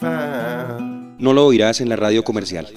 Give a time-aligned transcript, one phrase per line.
[0.00, 2.68] No lo oirás en la radio comercial.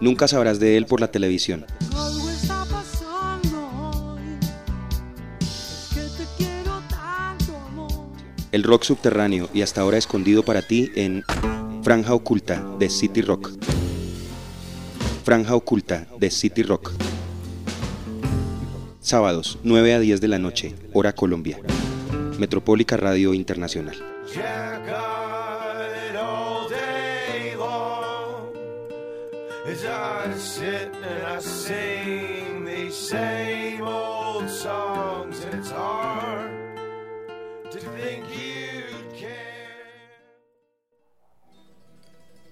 [0.00, 1.64] Nunca sabrás de él por la televisión.
[8.52, 11.24] El rock subterráneo y hasta ahora escondido para ti en
[11.82, 13.50] Franja Oculta de City Rock.
[15.24, 16.92] Franja Oculta de City Rock.
[19.00, 21.58] Sábados, 9 a 10 de la noche, hora Colombia.
[22.38, 23.96] Metropólica Radio Internacional.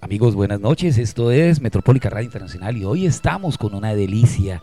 [0.01, 0.99] Amigos, buenas noches.
[0.99, 4.63] Esto es Metropólica Radio Internacional y hoy estamos con una delicia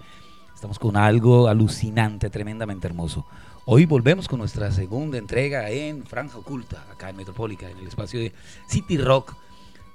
[0.59, 3.25] Estamos con algo alucinante, tremendamente hermoso.
[3.72, 8.20] Hoy volvemos con nuestra segunda entrega en Franja Oculta, acá en Metropólica, en el espacio
[8.20, 8.34] de
[8.67, 9.36] City Rock,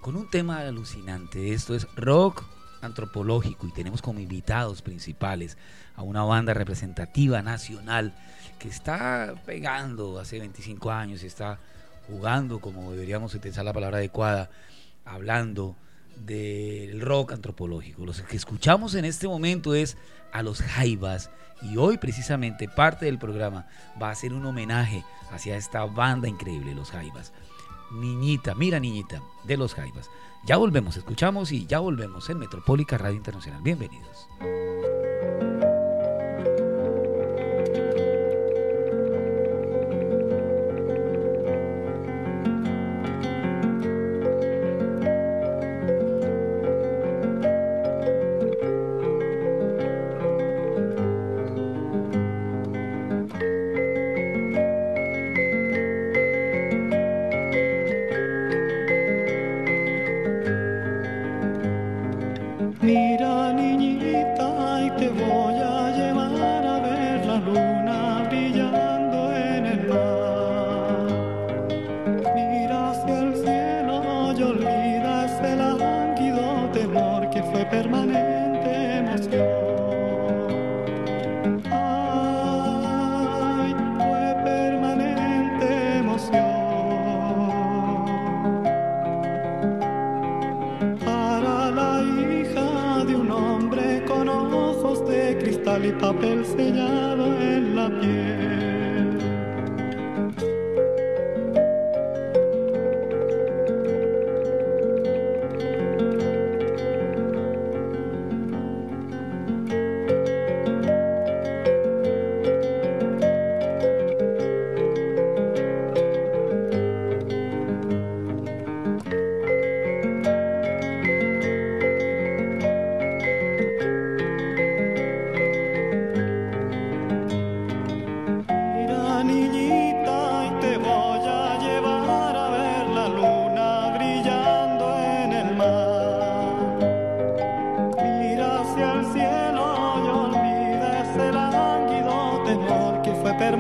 [0.01, 1.53] con un tema alucinante.
[1.53, 2.45] Esto es rock
[2.83, 5.59] antropológico y tenemos como invitados principales
[5.97, 8.15] a una banda representativa nacional
[8.61, 11.59] que está pegando hace 25 años está
[12.07, 14.51] jugando, como deberíamos utilizar la palabra adecuada,
[15.05, 15.75] hablando
[16.17, 18.05] del rock antropológico.
[18.05, 19.97] Lo que escuchamos en este momento es
[20.33, 21.31] a los Jaivas
[21.63, 23.67] y hoy precisamente parte del programa
[24.01, 27.33] va a ser un homenaje hacia esta banda increíble, los Jaivas.
[27.93, 30.11] Niñita, mira niñita, de los Jaivas.
[30.45, 33.63] Ya volvemos, escuchamos y ya volvemos en Metropólica Radio Internacional.
[33.63, 34.29] Bienvenidos.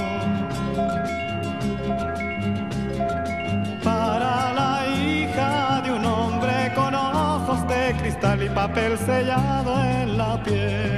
[3.84, 10.44] Para la hija de un hombre con ojos de cristal y papel sellado en la
[10.44, 10.97] piel.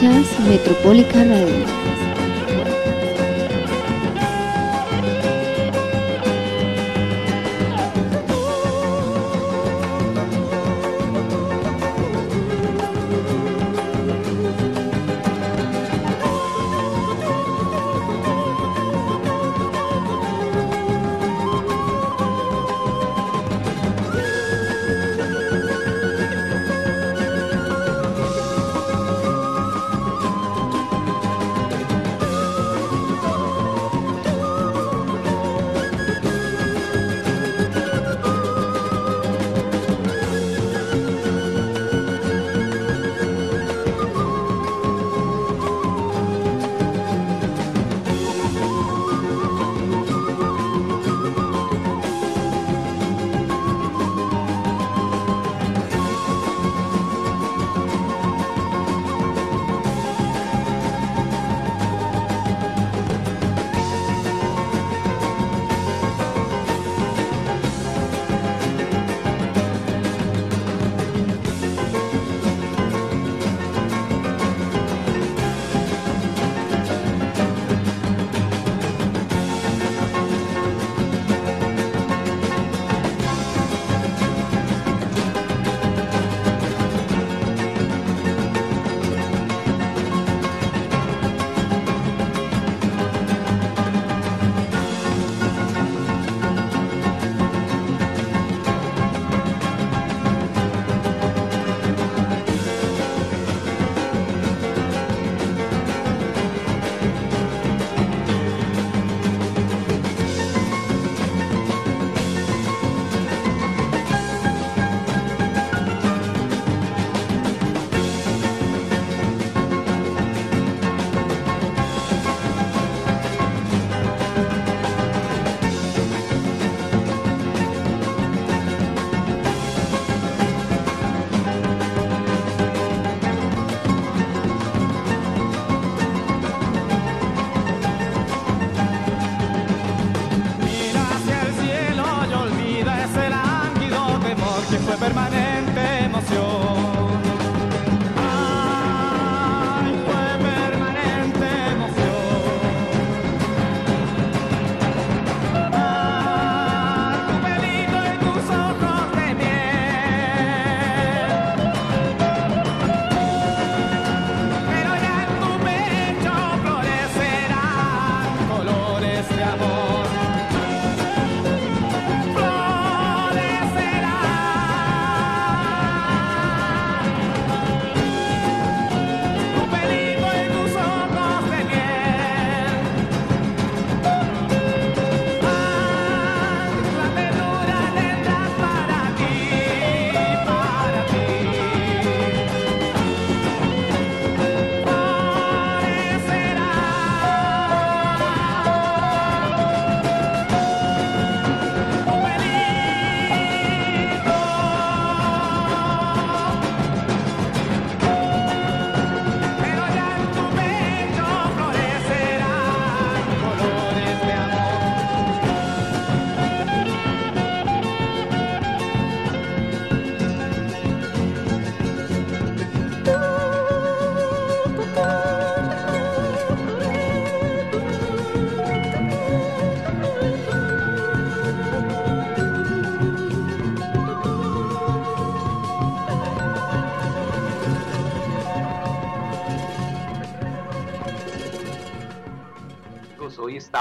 [0.00, 1.79] Escuchas Metropólica Radio.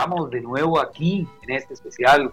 [0.10, 2.32] Estamos de nuevo aquí en este especial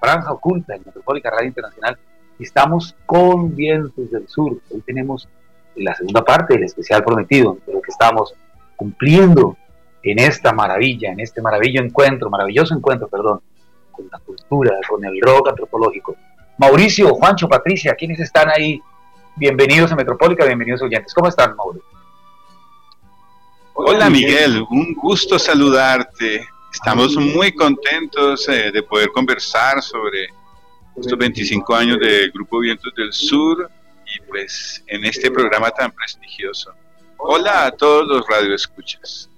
[0.00, 1.98] Franja Oculta en Metropólica Radio Internacional
[2.38, 4.56] estamos con Vientos del Sur.
[4.70, 5.28] Hoy tenemos
[5.76, 8.32] la segunda parte del especial prometido, de lo que estamos
[8.74, 9.58] cumpliendo
[10.02, 13.42] en esta maravilla, en este maravilloso encuentro, maravilloso encuentro, perdón,
[13.92, 16.16] con la cultura, con el rock antropológico.
[16.56, 18.80] Mauricio, Juancho, Patricia, ¿quiénes están ahí?
[19.36, 21.12] Bienvenidos a Metropólica, bienvenidos oyentes.
[21.12, 21.86] ¿Cómo están, Mauricio?
[23.74, 26.48] Hola Miguel, un gusto saludarte.
[26.72, 30.28] Estamos muy contentos eh, de poder conversar sobre
[30.96, 33.70] estos 25 años del Grupo Vientos del Sur
[34.06, 36.72] y pues en este programa tan prestigioso.
[37.16, 39.28] Hola a todos los radioescuchas.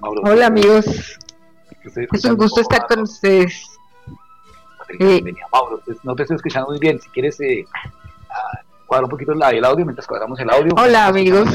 [0.00, 0.86] Hola amigos.
[2.12, 3.66] Es un gusto estar con ustedes.
[5.52, 7.00] Mauro, pues, no te estoy escuchando muy bien.
[7.00, 7.66] Si quieres eh,
[8.86, 10.72] cuadrar un poquito el audio mientras cuadramos el audio.
[10.76, 11.48] Hola amigos.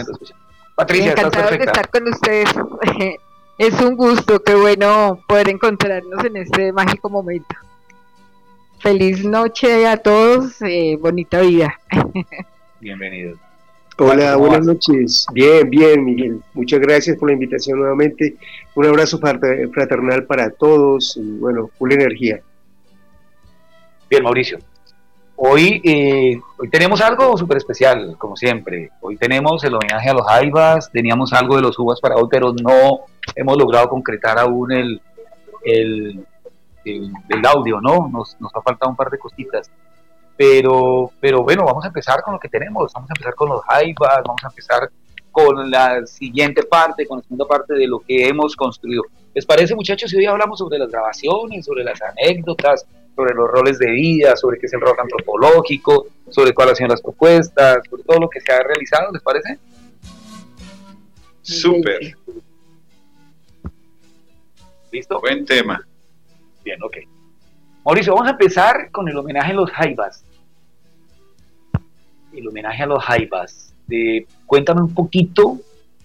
[0.76, 2.50] Patricia, encantado de estar con ustedes.
[3.58, 7.56] es un gusto, qué bueno poder encontrarnos en este mágico momento.
[8.80, 11.80] Feliz noche a todos, eh, bonita vida.
[12.80, 13.40] Bienvenidos.
[13.98, 15.26] Hola, buenas noches.
[15.34, 16.40] Bien, bien, Miguel.
[16.54, 18.36] Muchas gracias por la invitación nuevamente.
[18.76, 22.40] Un abrazo fraternal para todos y bueno, full energía.
[24.08, 24.60] Bien, Mauricio.
[25.36, 28.92] Hoy, eh, hoy tenemos algo súper especial, como siempre.
[29.02, 32.54] Hoy tenemos el homenaje a los Jaivas, teníamos algo de los uvas para hoy, pero
[32.54, 33.02] no
[33.36, 35.02] hemos logrado concretar aún el,
[35.64, 36.26] el,
[36.86, 38.10] el, audio, ¿no?
[38.10, 39.70] Nos, nos ha faltado un par de cositas.
[40.36, 43.62] Pero, pero bueno, vamos a empezar con lo que tenemos, vamos a empezar con los
[43.66, 44.90] Jaivas, vamos a empezar
[45.32, 49.04] con la siguiente parte, con la segunda parte de lo que hemos construido.
[49.34, 53.80] ¿Les parece, muchachos, si hoy hablamos sobre las grabaciones, sobre las anécdotas, sobre los roles
[53.80, 58.04] de vida, sobre qué es el rock antropológico, sobre cuáles han sido las propuestas, sobre
[58.04, 59.60] todo lo que se ha realizado, ¿les parece?
[61.42, 62.16] Súper.
[64.91, 65.20] ¿Listo?
[65.20, 65.86] Buen tema.
[66.63, 66.98] Bien, ok.
[67.84, 70.24] Mauricio, vamos a empezar con el homenaje a los Jaivas.
[72.34, 73.74] El homenaje a los Jaivas.
[74.46, 75.58] cuéntame un poquito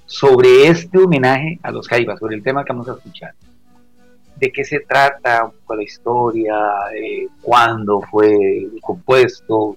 [0.06, 3.34] sobre este homenaje a los Jaivas, sobre el tema que vamos a escuchar.
[4.36, 5.50] ¿De qué se trata?
[5.64, 6.54] ¿Cuál la historia?
[7.40, 9.76] ¿Cuándo fue compuesto?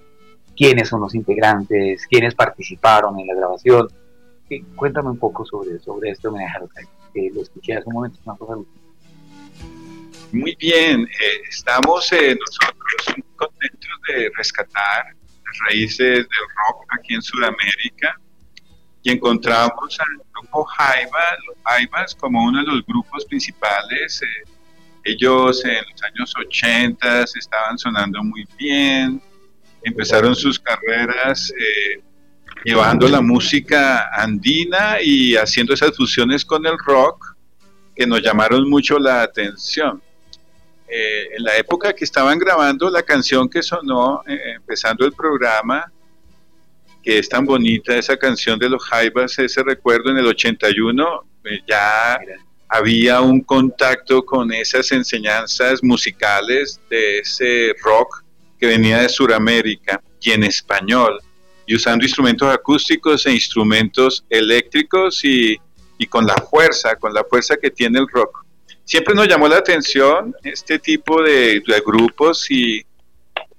[0.55, 2.05] ¿Quiénes son los integrantes?
[2.07, 3.88] ¿Quiénes participaron en la grabación?
[4.75, 6.93] cuéntame un poco sobre, sobre este homenaje a los Jaivas.
[7.33, 8.55] lo escuché hace un momento, una cosa
[10.32, 15.05] muy bien, eh, estamos eh, nosotros muy contentos de rescatar
[15.46, 18.20] las raíces del rock aquí en Sudamérica
[19.03, 24.22] y encontramos al grupo Jaiba, los Jaibas, como uno de los grupos principales.
[24.22, 24.50] Eh,
[25.03, 29.22] ellos en los años 80 estaban sonando muy bien,
[29.84, 31.53] empezaron sus carreras
[32.63, 37.36] llevando la música andina y haciendo esas fusiones con el rock
[37.96, 40.01] que nos llamaron mucho la atención.
[40.88, 45.92] Eh, en la época que estaban grabando la canción que sonó eh, empezando el programa,
[47.01, 51.60] que es tan bonita esa canción de los Jaivas, ese recuerdo en el 81, eh,
[51.68, 52.20] ya
[52.68, 58.24] había un contacto con esas enseñanzas musicales de ese rock
[58.60, 61.20] que venía de Sudamérica y en español,
[61.65, 65.58] y usando instrumentos acústicos e instrumentos eléctricos y,
[65.98, 68.45] y con la fuerza, con la fuerza que tiene el rock
[68.86, 72.86] siempre nos llamó la atención este tipo de, grupos y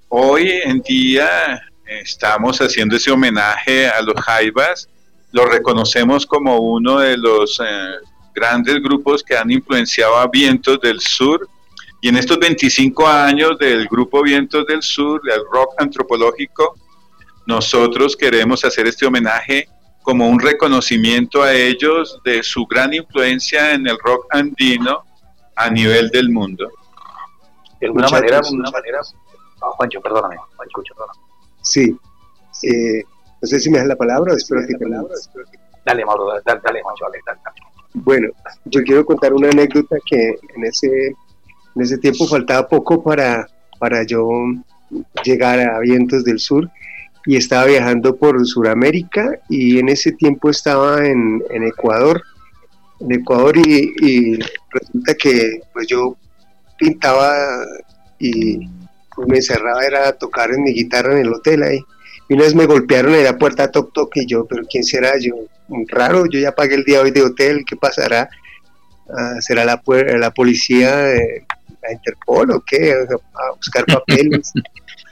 [0.09, 4.89] hoy en día estamos haciendo ese homenaje a los Jaivas,
[5.33, 7.65] lo reconocemos como uno de los eh,
[8.35, 11.49] grandes grupos que han influenciado a Vientos del Sur.
[12.01, 16.77] Y en estos 25 años del grupo Vientos del Sur, del rock antropológico,
[17.47, 19.69] nosotros queremos hacer este homenaje
[20.03, 25.05] como un reconocimiento a ellos de su gran influencia en el rock andino
[25.57, 26.71] a nivel del mundo.
[27.81, 29.01] De alguna manera, una manera,
[29.63, 31.21] ah, Juancho, perdóname, Juancho, perdóname.
[31.63, 31.99] Sí,
[32.63, 33.03] eh,
[33.43, 34.85] no sé si me das la palabra o espero que te
[35.85, 37.41] Dale, Mauro, dale, dale Juancho, dale, dale,
[37.95, 38.29] Bueno,
[38.65, 43.47] yo quiero contar una anécdota que en ese, en ese tiempo faltaba poco para,
[43.79, 44.29] para yo
[45.25, 46.71] llegar a Vientos del Sur
[47.25, 52.23] y estaba viajando por Sudamérica y en ese tiempo estaba en, en Ecuador
[53.01, 54.39] en Ecuador y,
[54.71, 56.17] resulta que pues yo
[56.79, 57.35] pintaba
[58.19, 58.59] y
[59.27, 61.81] me encerraba era a tocar en mi guitarra en el hotel ahí.
[62.29, 65.13] Y una vez me golpearon en la puerta toc toc y yo, pero ¿quién será?
[65.19, 65.35] Yo,
[65.89, 68.29] raro, yo ya pagué el día hoy de hotel, ¿qué pasará?
[69.09, 69.81] Ah, ¿Será la,
[70.19, 71.15] la policía,
[71.83, 72.93] la Interpol o qué?
[72.93, 74.53] A buscar papeles.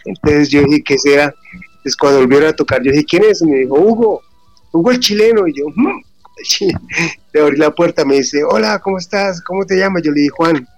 [0.04, 1.34] Entonces yo dije, ¿qué será?
[1.76, 3.40] Entonces cuando volvieron a tocar, yo dije, ¿quién es?
[3.42, 4.22] Y me dijo, Hugo,
[4.72, 5.46] Hugo el chileno.
[5.46, 6.02] Y yo, hmm"
[7.32, 9.40] le abrí la puerta, me dice, hola, ¿cómo estás?
[9.42, 10.02] ¿Cómo te llamas?
[10.02, 10.68] Yo le dije, Juan.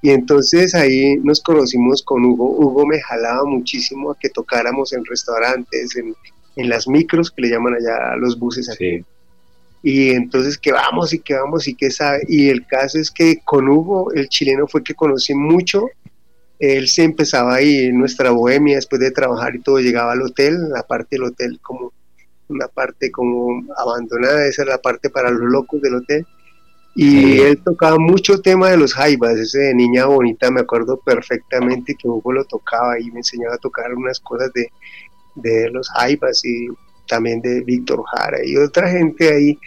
[0.00, 2.50] Y entonces ahí nos conocimos con Hugo.
[2.50, 6.14] Hugo me jalaba muchísimo a que tocáramos en restaurantes, en,
[6.68, 9.04] las micros, que le llaman allá los buses aquí.
[9.82, 12.22] Y entonces que vamos y que vamos y que sabe.
[12.28, 15.88] Y el caso es que con Hugo, el chileno fue que conocí mucho.
[16.58, 20.70] Él se empezaba ahí en nuestra bohemia después de trabajar y todo, llegaba al hotel,
[20.70, 21.92] la parte del hotel como
[22.48, 26.26] una parte como abandonada, esa es la parte para los locos del hotel.
[26.94, 31.94] Y él tocaba mucho tema de los jaibas, ese de Niña Bonita, me acuerdo perfectamente
[31.94, 34.68] que Hugo lo tocaba y me enseñaba a tocar unas cosas de,
[35.36, 36.66] de los jaibas y
[37.06, 39.58] también de Víctor Jara y otra gente ahí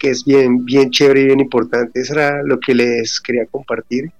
[0.00, 2.00] que es bien, bien chévere y bien importante.
[2.00, 4.10] Eso era lo que les quería compartir.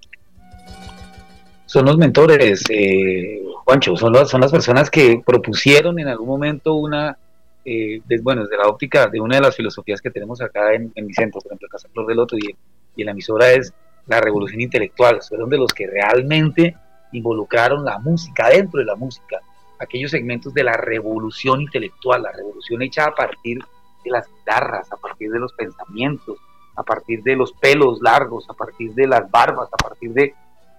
[1.65, 7.17] Son los mentores, eh, Juancho, son, son las personas que propusieron en algún momento una,
[7.65, 11.13] eh, bueno, desde la óptica de una de las filosofías que tenemos acá en, mi
[11.13, 12.57] centro, por ejemplo, Casa Flor del Loto y,
[12.97, 13.73] en la emisora es
[14.07, 16.77] la revolución intelectual, fueron de los que realmente
[17.13, 19.41] involucraron la música dentro de la música,
[19.79, 23.59] aquellos segmentos de la revolución intelectual, la revolución hecha a partir
[24.05, 26.39] de las guitarras, a partir de los pensamientos,
[26.77, 30.35] a partir de los pelos largos, a partir de las barbas, a partir de,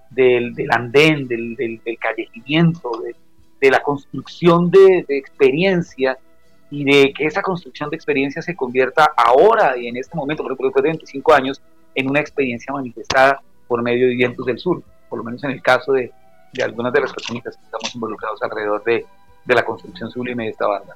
[0.09, 2.91] del, andén, del, del, callejimiento,
[3.59, 6.17] de, la construcción de, de experiencia
[6.71, 10.51] y de que esa construcción de experiencia se convierta ahora y en este momento, por
[10.51, 11.61] ejemplo, después de 25 años,
[11.93, 15.61] en una experiencia manifestada por medio de Vientos del Sur, por lo menos en el
[15.61, 16.11] caso de,
[16.53, 19.05] de algunas de las personas que estamos involucrados alrededor de,
[19.45, 20.95] de la construcción sublime de esta banda.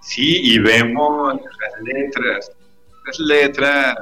[0.00, 2.52] Sí, y vemos las letras,
[3.06, 3.96] las letras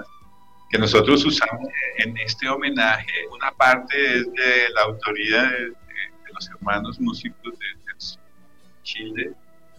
[0.71, 1.69] que nosotros usamos
[1.99, 3.27] en este homenaje.
[3.33, 5.73] Una parte es de la autoría de,
[6.33, 7.81] los hermanos músicos de,
[8.83, 9.33] Chile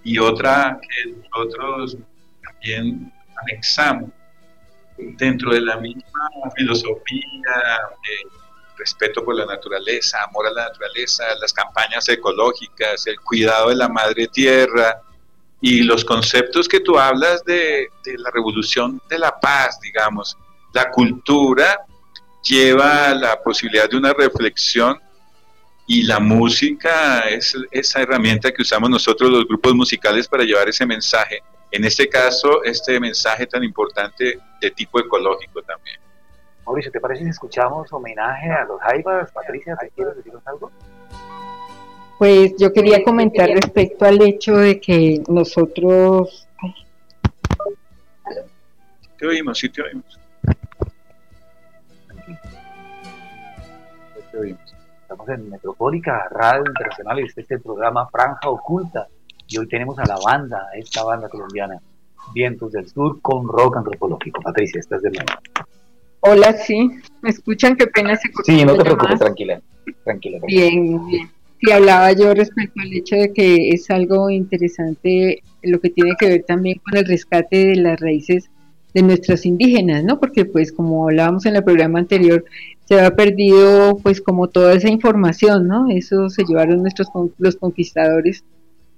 [0.03, 1.98] y otra que nosotros
[2.43, 4.10] también anexamos
[4.98, 7.22] dentro de la misma filosofía
[8.77, 13.88] respeto por la naturaleza, amor a la naturaleza, las campañas ecológicas, el cuidado de la
[13.88, 15.01] madre tierra
[15.60, 20.36] y los conceptos que tú hablas de, la revolución de la paz, digamos.
[20.74, 21.86] La cultura
[22.43, 25.00] lleva la posibilidad de una reflexión
[25.88, 30.85] y la música es esa herramienta que usamos nosotros los grupos musicales para llevar ese
[30.85, 31.41] mensaje.
[31.71, 36.00] En este caso, este mensaje tan importante de tipo ecológico también.
[36.65, 39.31] Mauricio, ¿te parece si escuchamos homenaje a los Jaivas?
[39.31, 40.71] Patricia, ¿te quieres decir algo?
[42.17, 46.47] Pues yo quería comentar respecto al hecho de que nosotros...
[49.17, 50.19] Te oímos, sí te oímos.
[54.31, 54.70] Te oímos.
[55.11, 59.09] Estamos en Metropólica Radio Internacional y este es el programa Franja Oculta.
[59.45, 61.81] Y hoy tenemos a la banda, a esta banda colombiana,
[62.33, 64.41] Vientos del Sur con rock antropológico.
[64.41, 65.31] Patricia, estás de nuevo.
[66.21, 66.89] Hola, sí.
[67.21, 67.75] ¿Me escuchan?
[67.75, 69.61] Qué pena se Sí, no te preocupes, tranquila.
[70.05, 70.39] Tranquila.
[70.47, 71.29] Bien, bien.
[71.59, 76.29] Sí, hablaba yo respecto al hecho de que es algo interesante lo que tiene que
[76.29, 78.50] ver también con el rescate de las raíces
[78.93, 80.21] de nuestros indígenas, ¿no?
[80.21, 82.45] Porque pues como hablábamos en el programa anterior,
[82.91, 85.89] se ha perdido pues como toda esa información, ¿no?
[85.89, 88.43] Eso se llevaron nuestros los conquistadores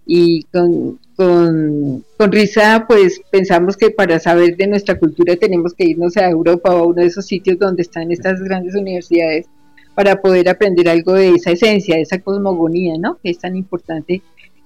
[0.08, 6.18] y con, con, risa pues pensamos que para saber de nuestra cultura tenemos que irnos
[6.18, 9.46] a Europa o a uno de esos sitios donde están estas grandes universidades
[9.94, 13.20] para poder aprender algo de esa esencia, de esa cosmogonía, ¿no?
[13.22, 14.24] Que es tan importante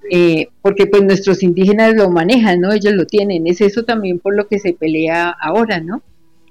[0.09, 2.71] eh, porque pues nuestros indígenas lo manejan, ¿no?
[2.71, 6.01] Ellos lo tienen, es eso también por lo que se pelea ahora, ¿no?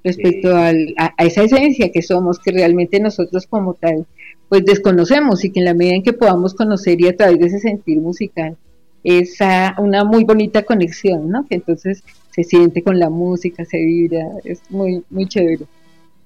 [0.07, 4.07] Respecto a, a, esa esencia que somos, que realmente nosotros como tal,
[4.49, 7.47] pues desconocemos y que en la medida en que podamos conocer y a través de
[7.47, 8.57] ese sentir musical,
[9.03, 11.45] esa una muy bonita conexión, ¿no?
[11.49, 15.64] Que entonces se siente con la música, se vibra, es muy, muy chévere.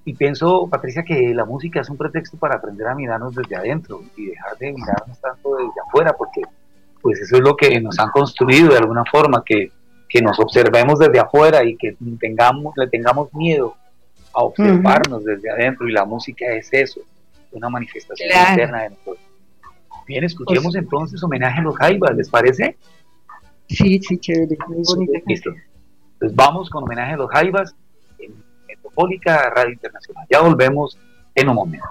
[0.05, 4.03] Y pienso, Patricia, que la música es un pretexto para aprender a mirarnos desde adentro
[4.15, 6.41] y dejar de mirarnos tanto desde afuera, porque
[7.01, 9.71] pues eso es lo que nos han construido de alguna forma, que,
[10.11, 13.75] que nos observemos desde afuera y que tengamos, le tengamos miedo
[14.33, 16.99] a observarnos desde adentro y la música es eso,
[17.53, 19.17] una manifestación interna de nosotros.
[20.05, 22.77] Bien, escuchemos entonces homenaje a los Jaivas, ¿les parece?
[23.69, 25.19] Sí, sí, chévere, muy bonita.
[25.25, 25.51] Listo.
[26.19, 27.73] Pues vamos con homenaje a los Jaivas
[28.19, 28.33] en
[28.67, 30.27] Metropólica Radio Internacional.
[30.29, 30.97] Ya volvemos
[31.35, 31.87] en un momento.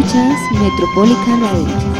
[0.00, 1.99] Escuchas Metropolitan Radio.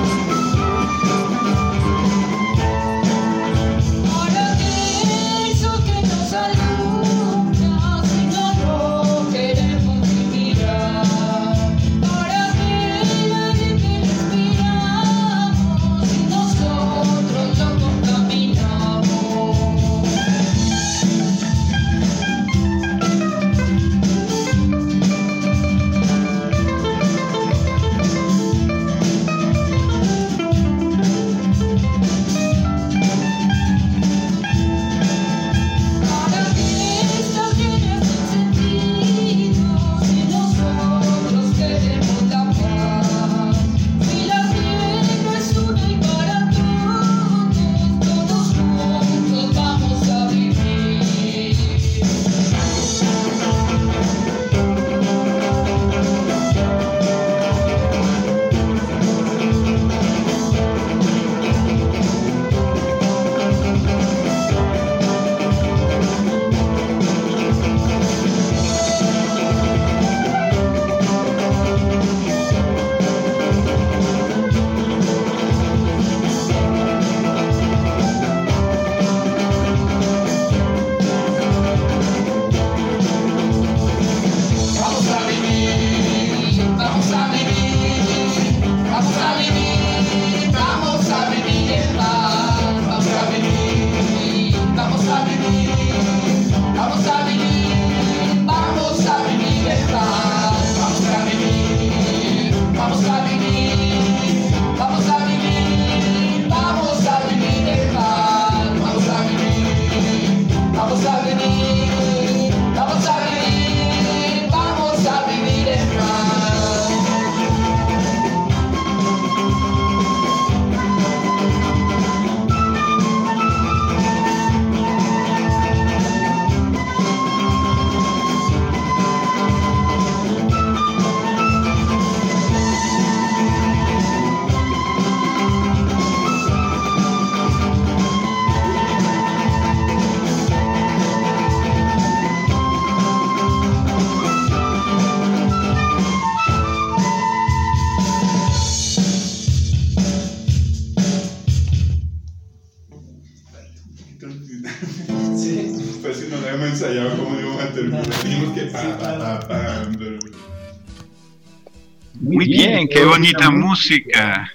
[162.91, 164.51] Qué bonita música.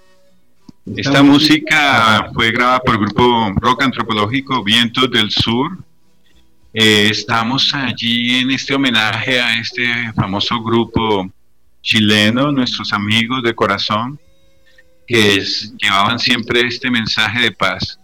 [0.95, 5.77] Esta música fue grabada por el grupo rock antropológico Vientos del Sur.
[6.73, 11.29] Eh, estamos allí en este homenaje a este famoso grupo
[11.81, 14.19] chileno, nuestros amigos de corazón,
[15.07, 15.41] que
[15.81, 17.99] llevaban siempre este mensaje de paz.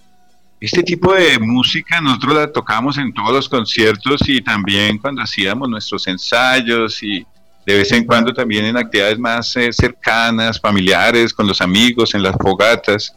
[0.60, 5.68] Este tipo de música nosotros la tocamos en todos los conciertos y también cuando hacíamos
[5.68, 7.26] nuestros ensayos y
[7.66, 12.24] de vez en cuando también en actividades más eh, cercanas, familiares, con los amigos, en
[12.24, 13.14] las fogatas.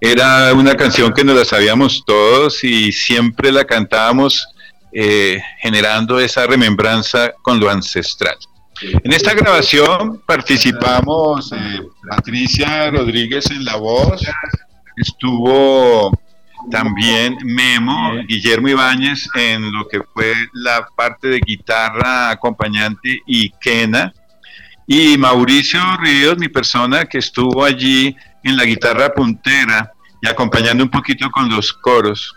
[0.00, 4.46] Era una canción que nos la sabíamos todos y siempre la cantábamos
[4.92, 8.36] eh, generando esa remembranza con lo ancestral.
[8.82, 14.22] En esta grabación participamos eh, Patricia Rodríguez en la voz,
[14.96, 16.12] estuvo
[16.70, 24.12] también Memo, Guillermo Ibáñez en lo que fue la parte de guitarra acompañante y Kena.
[24.86, 30.90] Y Mauricio Ríos, mi persona que estuvo allí en la guitarra puntera y acompañando un
[30.90, 32.34] poquito con los coros.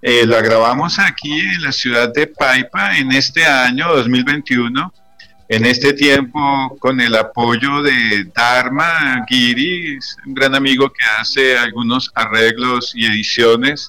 [0.00, 4.92] Eh, la grabamos aquí en la ciudad de Paipa en este año 2021
[5.48, 12.10] en este tiempo con el apoyo de Dharma Giri, un gran amigo que hace algunos
[12.14, 13.88] arreglos y ediciones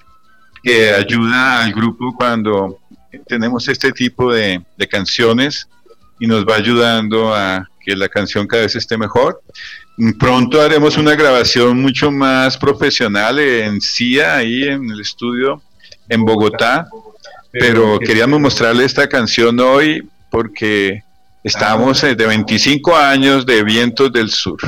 [0.64, 2.80] que ayuda al grupo cuando
[3.28, 5.68] tenemos este tipo de, canciones
[6.20, 9.42] y nos va ayudando a que la canción cada vez esté mejor.
[10.18, 15.62] Pronto haremos una grabación mucho más profesional en CIA, ahí en el estudio
[16.08, 16.88] en Bogotá,
[17.52, 21.04] pero queríamos mostrarle esta canción hoy porque
[21.42, 24.60] Estamos de 25 años de Vientos del Sur.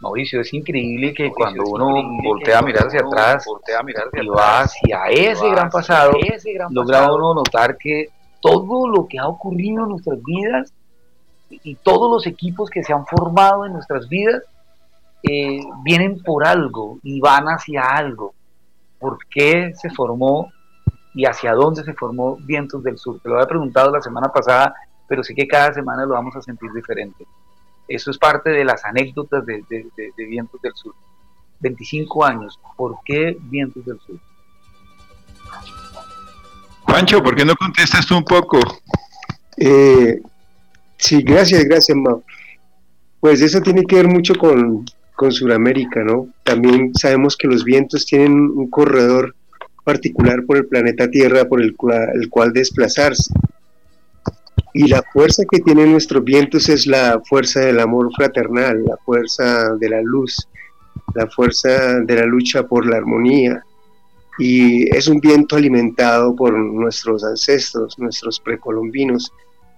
[0.00, 1.88] Mauricio, es increíble que cuando uno
[2.24, 3.44] voltea a mirar hacia atrás
[4.14, 6.12] y va hacia ese gran pasado,
[6.70, 8.08] logra uno notar que
[8.40, 10.72] todo lo que ha ocurrido en nuestras vidas
[11.50, 14.42] y todos los equipos que se han formado en nuestras vidas
[15.22, 18.32] eh, vienen por algo y van hacia algo.
[18.98, 20.50] ¿Por qué se formó
[21.12, 23.20] y hacia dónde se formó Vientos del Sur?
[23.20, 24.74] Te lo había preguntado la semana pasada
[25.12, 27.26] pero sí que cada semana lo vamos a sentir diferente.
[27.86, 29.62] eso es parte de las anécdotas de,
[30.16, 30.94] Vientos del Sur.
[31.60, 34.18] 25 años, ¿por qué Vientos del Sur?
[36.86, 38.58] Pancho, ¿por qué no contestas tú un poco?
[39.58, 40.18] Eh,
[40.96, 42.24] sí, gracias, gracias, Mau.
[43.20, 46.28] Pues eso tiene que ver mucho con, con Sudamérica, ¿no?
[46.42, 49.36] También sabemos que los vientos tienen un corredor
[49.84, 53.30] particular por el planeta Tierra por el cual, desplazarse.
[54.74, 59.74] Y la fuerza que tienen nuestros vientos es la fuerza del amor fraternal, la fuerza
[59.74, 60.48] de la luz,
[61.14, 63.62] la fuerza de la lucha por la armonía.
[64.38, 69.30] Y es un viento alimentado por nuestros ancestros, nuestros precolombinos.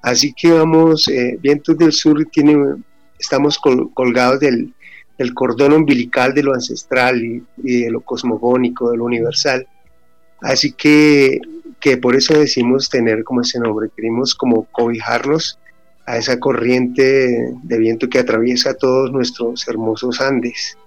[0.03, 2.77] Así que vamos, eh, Vientos del Sur tiene,
[3.19, 4.73] estamos colgados del,
[5.35, 7.43] cordón umbilical de lo ancestral y
[7.83, 9.67] de lo cosmogónico, de lo universal.
[10.41, 11.41] Así que,
[11.85, 15.59] que por eso decimos tener como ese nombre, queremos como cobijarnos
[16.07, 20.79] a esa corriente de viento que atraviesa todos nuestros hermosos Andes.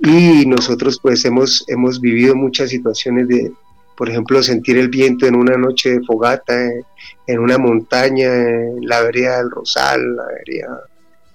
[0.00, 3.52] Y nosotros pues hemos, hemos vivido muchas situaciones de,
[3.94, 6.66] por ejemplo, sentir el viento en una noche de fogata,
[7.26, 10.80] en una montaña, en la vereda del Rosal, la vereda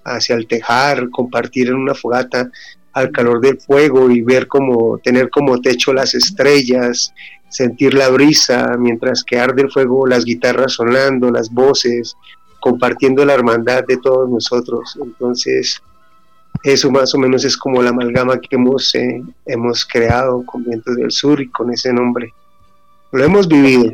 [0.02, 2.50] hacia el Tejar, compartir en una fogata
[2.94, 7.14] al calor del fuego y ver como tener como techo las estrellas,
[7.52, 12.16] sentir la brisa mientras que arde el fuego, las guitarras sonando, las voces,
[12.60, 14.98] compartiendo la hermandad de todos nosotros.
[15.00, 15.82] Entonces,
[16.62, 20.96] eso más o menos es como la amalgama que hemos, eh, hemos creado con Vientos
[20.96, 22.32] del Sur y con ese nombre.
[23.10, 23.92] Lo hemos vivido.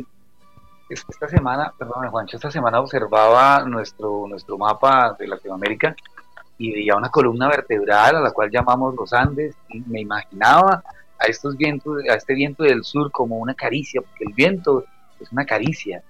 [0.89, 5.95] Esta semana, perdón, Juancho, esta semana observaba nuestro, nuestro mapa de Latinoamérica
[6.57, 10.83] y veía una columna vertebral a la cual llamamos los Andes y me imaginaba
[11.19, 14.85] a estos vientos, a este viento del sur como una caricia, porque el viento
[15.19, 16.01] es una caricia,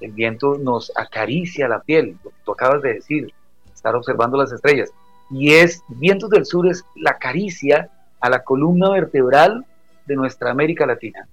[0.00, 3.32] el viento nos acaricia la piel, lo que tú acabas de decir,
[3.74, 4.90] estar observando las estrellas,
[5.30, 9.64] y es, vientos del sur es la caricia a la columna vertebral
[10.06, 11.26] de nuestra América Latina.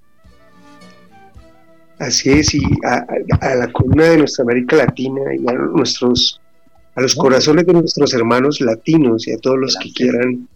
[2.00, 3.06] Así es, y a,
[3.42, 6.40] a la columna de nuestra América Latina y a nuestros
[6.96, 10.48] a los corazones de nuestros hermanos latinos y a todos los que quieran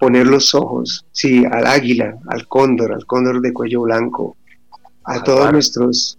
[0.00, 4.36] poner los ojos, sí, al águila, al cóndor, al cóndor de cuello blanco,
[5.04, 6.18] a todos nuestros,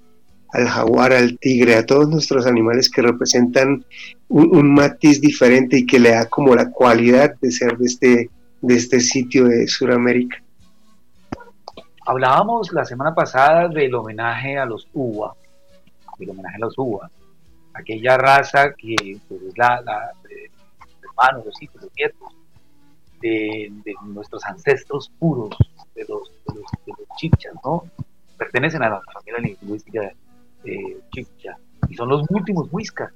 [0.53, 3.83] al jaguar, al tigre, a todos nuestros animales que representan
[4.27, 8.29] un, matiz diferente y que le da como la cualidad de ser de este,
[8.61, 10.37] de este sitio de Sudamérica.
[12.05, 15.33] Hablábamos la semana pasada del homenaje a los uva,
[16.19, 17.09] del homenaje a los uva
[17.73, 18.95] aquella raza que
[19.27, 19.81] pues, es la,
[20.23, 20.51] de
[21.01, 22.40] los hermanos, los hijos, los nietos
[23.21, 23.71] de,
[24.03, 25.55] nuestros ancestros puros,
[25.95, 26.55] de los, de
[26.87, 27.83] los, chichas, ¿no?
[28.37, 30.11] Pertenecen a la familia lingüística
[30.63, 31.57] de chicha
[31.89, 33.11] y son los últimos huiscas,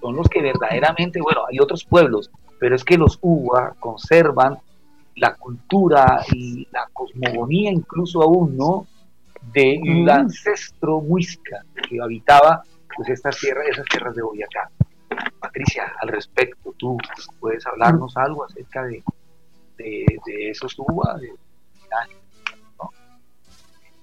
[0.00, 4.58] son los que verdaderamente, bueno, hay otros pueblos, pero es que los uva conservan
[5.16, 8.86] la cultura y la cosmogonía incluso aún, ¿no?
[9.52, 12.62] Del ancestro muisca que habitaba
[12.96, 14.70] pues estas tierras, esas tierras de Boyacá.
[15.40, 16.96] Patricia, al respecto, tú
[17.38, 19.02] puedes hablarnos algo acerca de,
[19.78, 20.04] de,
[20.50, 21.20] esos tubas,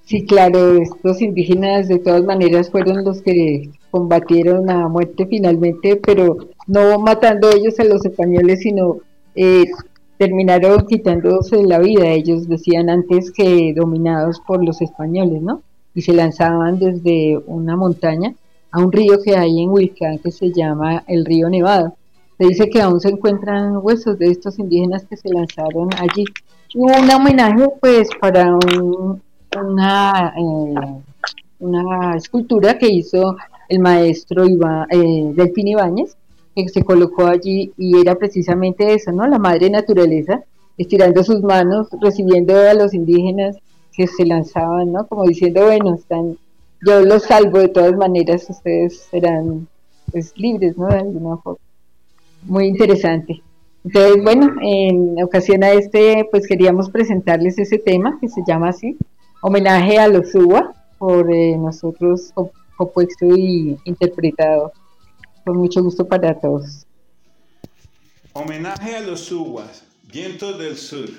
[0.04, 6.38] Sí, claro, estos indígenas de todas maneras fueron los que combatieron a muerte finalmente, pero
[6.68, 8.98] no matando ellos a los españoles, sino
[9.36, 9.66] eh,
[10.18, 12.10] terminaron quitándose la vida.
[12.10, 15.62] Ellos decían antes que dominados por los españoles, ¿no?
[15.96, 18.34] Y se lanzaban desde una montaña
[18.72, 21.96] a un río que hay en Huilcán que se llama el río Nevado.
[22.42, 26.26] Se dice que aún se encuentran huesos de estos indígenas que se lanzaron allí.
[26.74, 28.58] Hubo un homenaje pues para
[29.60, 31.02] una, eh,
[31.60, 33.36] una escultura que hizo
[33.70, 36.18] el maestro Iván, eh, Delfín Ibáñez,
[36.56, 39.28] que se colocó allí y era precisamente eso, ¿no?
[39.28, 40.42] La madre naturaleza
[40.80, 43.58] estirando sus manos, recibiendo a los indígenas
[43.96, 45.06] que se lanzaban, ¿no?
[45.06, 46.40] Como diciendo, bueno, están
[46.84, 49.68] yo los salvo de todas maneras, ustedes serán
[50.12, 50.88] pues, libres, ¿no?
[50.88, 51.71] De alguna forma.
[52.44, 53.42] Muy interesante.
[53.84, 58.98] Entonces, bueno, en ocasión a este, pues queríamos presentarles ese tema que se llama así,
[59.42, 62.32] homenaje a los UBA, por eh, nosotros
[62.78, 64.72] compuesto y interpretado.
[65.44, 66.86] Con mucho gusto para todos.
[68.34, 71.10] Homenaje a los UBAs, vientos del sur.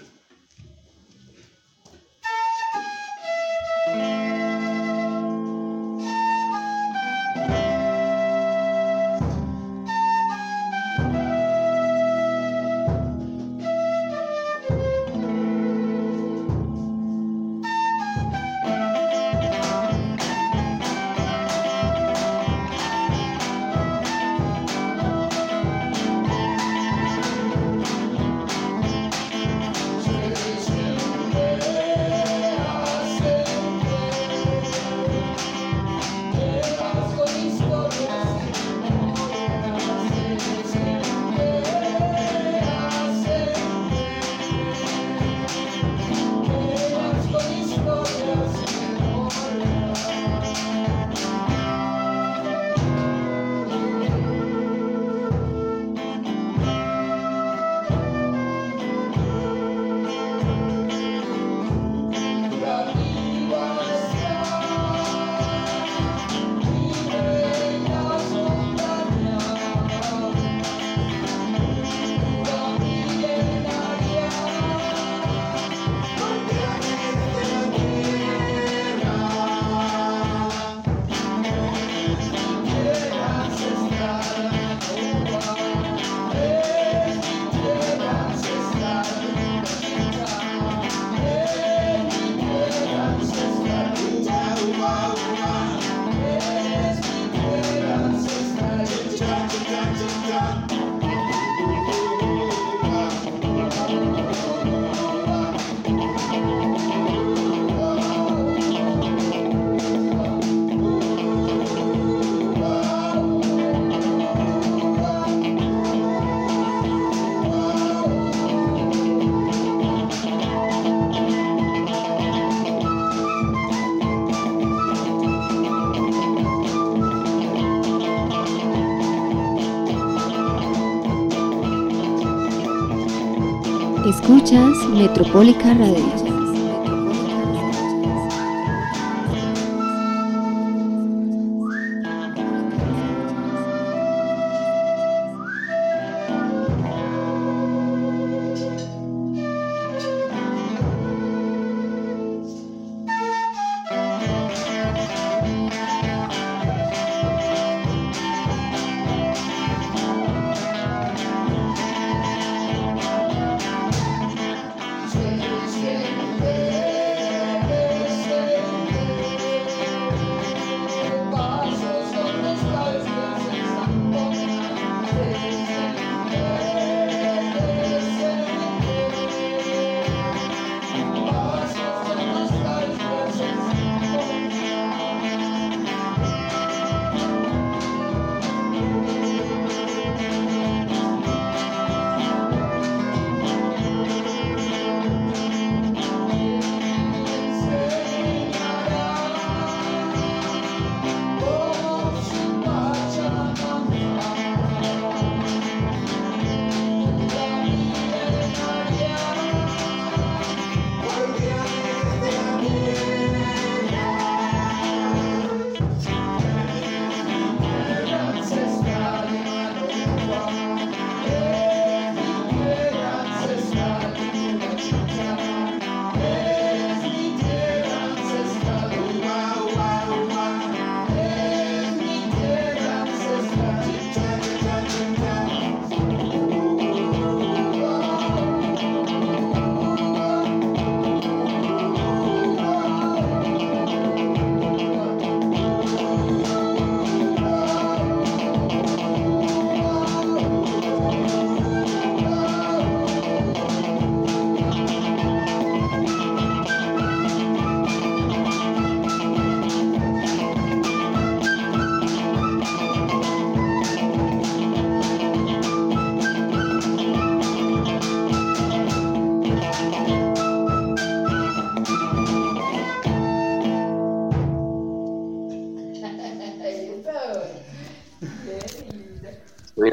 [135.03, 136.22] Metropólica Radio.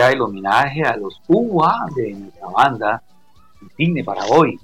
[0.08, 3.04] El homenaje a los UA de nuestra banda
[3.76, 4.58] cine para hoy,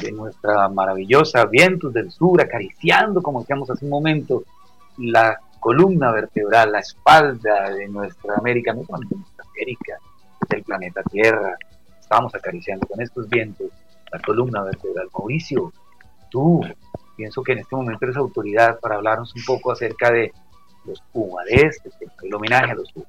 [0.00, 4.42] de nuestra maravillosa Vientos del Sur, acariciando, como decíamos hace un momento,
[4.98, 9.98] la columna vertebral, la espalda de nuestra América, no solamente nuestra América,
[10.48, 11.56] del planeta Tierra.
[12.00, 13.68] Estamos acariciando con estos vientos
[14.12, 15.08] la columna vertebral.
[15.16, 15.72] Mauricio,
[16.30, 16.62] tú,
[17.16, 20.32] pienso que en este momento eres autoridad para hablarnos un poco acerca de
[20.84, 21.90] los de este,
[22.22, 23.04] el homenaje a los UA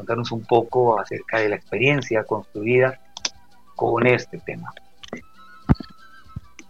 [0.00, 2.98] contarnos un poco acerca de la experiencia construida
[3.76, 4.72] con este tema.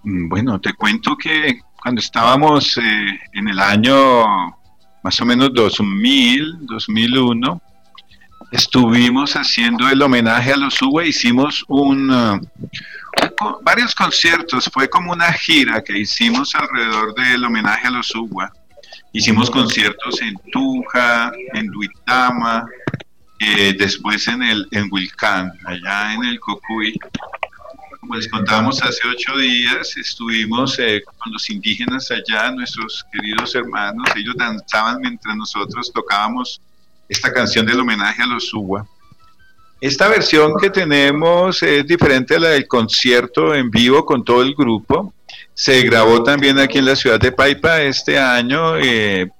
[0.02, 4.26] Mm, bueno, te cuento que cuando estábamos eh, en el año
[5.02, 7.62] más o menos 2000, 2001,
[8.50, 12.40] estuvimos haciendo el homenaje a los UBA, hicimos un, uh,
[13.62, 18.52] varios conciertos, fue como una gira que hicimos alrededor del homenaje a los UBA.
[19.12, 22.64] Hicimos conciertos en Tuja, en Duitama,
[23.40, 26.94] eh, después en el en Wilcán, allá en el Cocuy,
[27.98, 34.08] como les contábamos hace ocho días, estuvimos eh, con los indígenas allá, nuestros queridos hermanos,
[34.14, 36.60] ellos danzaban mientras nosotros tocábamos
[37.08, 38.86] esta canción del homenaje a los Uwa.
[39.80, 44.54] Esta versión que tenemos es diferente a la del concierto en vivo con todo el
[44.54, 45.14] grupo.
[45.54, 48.76] Se grabó también aquí en la ciudad de Paipa este año.
[48.76, 49.30] Eh,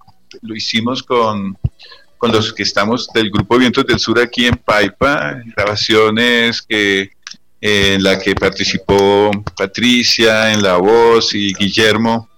[0.41, 1.59] lo hicimos con
[2.21, 7.13] con los que estamos del Grupo Vientos del Sur aquí en Paipa, grabaciones que,
[7.63, 12.29] en la que participó Patricia en la voz y Guillermo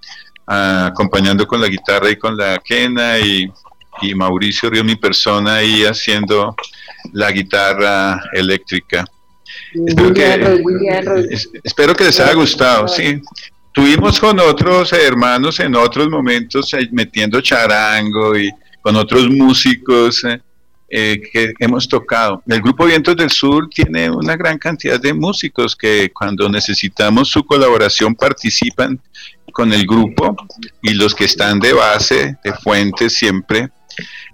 [0.46, 3.50] acompañando con la guitarra y con la quena y,
[4.14, 6.54] Mauricio Río, mi persona, ahí haciendo
[7.12, 9.04] la guitarra eléctrica.
[9.84, 10.62] Espero que,
[11.64, 13.20] espero que les haya gustado, sí.
[13.72, 18.50] tuvimos con otros hermanos en otros momentos eh, metiendo charango y
[18.82, 20.40] con otros músicos eh,
[20.90, 22.42] eh, que hemos tocado.
[22.46, 27.44] El Grupo Vientos del Sur tiene una gran cantidad de músicos que cuando necesitamos su
[27.44, 29.00] colaboración participan
[29.52, 30.36] con el grupo
[30.82, 33.70] y los que están de base, de fuentes siempre,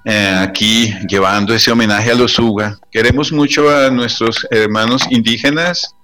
[0.05, 2.79] aquí llevando ese homenaje a los UGA.
[2.91, 5.95] Queremos mucho a nuestros hermanos indígenas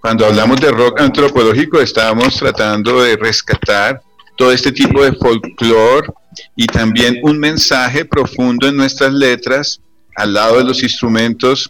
[0.00, 4.02] cuando hablamos de rock antropológico, estábamos tratando de rescatar
[4.36, 6.08] todo este tipo de folclore
[6.56, 9.80] y también un mensaje profundo en nuestras letras
[10.16, 11.68] al lado de los instrumentos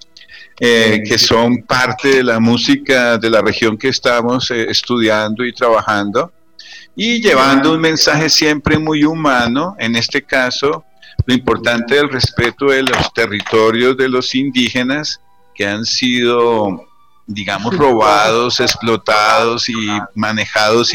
[0.61, 5.53] eh, que son parte de la música de la región que estamos eh, estudiando y
[5.53, 6.33] trabajando
[6.95, 10.85] y llevando un mensaje siempre muy humano, en este caso
[11.27, 15.21] lo importante del respeto de los territorios de los indígenas
[15.55, 16.87] que han sido
[17.27, 19.75] digamos, robados, explotados y
[20.15, 20.93] manejados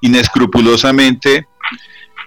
[0.00, 1.46] inescrupulosamente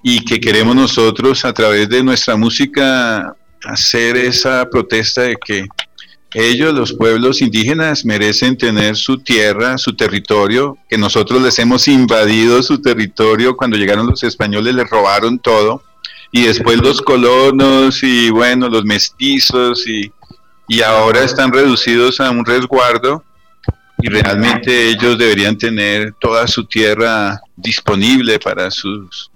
[0.04, 5.68] y que queremos nosotros a través de nuestra música hacer esa protesta de que
[6.34, 12.62] ellos, los pueblos indígenas, merecen tener su tierra, su territorio, que nosotros les hemos invadido
[12.62, 13.58] su territorio.
[13.58, 15.84] Cuando llegaron los españoles, les robaron todo,
[16.32, 20.12] y después los colonos y bueno, los mestizos y,
[20.68, 23.24] y ahora están reducidos a un resguardo.
[24.02, 29.30] Y realmente ellos deberían tener toda su tierra disponible para sus,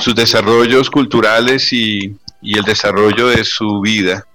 [0.00, 4.26] sus desarrollos culturales y, el desarrollo de su vida.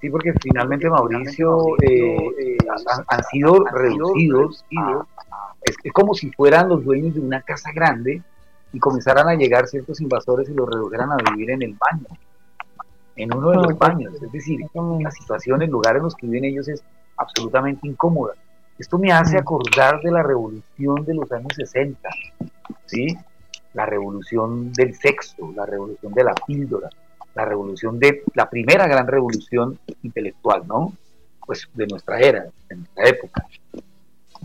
[0.00, 2.56] Sí, porque finalmente Mauricio eh, eh,
[3.08, 4.64] han, sido reducidos,
[5.62, 8.22] es, es, como si fueran los dueños de una casa grande
[8.72, 12.06] y comenzaran a llegar ciertos invasores y los redujeran a vivir en el baño,
[13.16, 14.14] en uno de los baños.
[14.14, 14.60] Es decir,
[15.00, 16.82] la situación, el lugar en los que viven ellos es
[17.16, 18.34] absolutamente incómoda.
[18.78, 22.08] Esto me hace acordar de la revolución de los años 60,
[22.86, 23.06] ¿sí?
[23.74, 26.88] La revolución del sexo, la revolución de la píldora,
[27.34, 30.92] la revolución de la primera gran revolución intelectual, ¿no?
[31.46, 33.46] Pues de nuestra era, de nuestra época.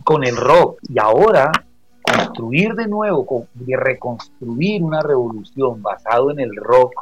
[0.03, 1.51] Con el rock y ahora
[2.01, 6.93] construir de nuevo, reconstruir una revolución basado en el rock,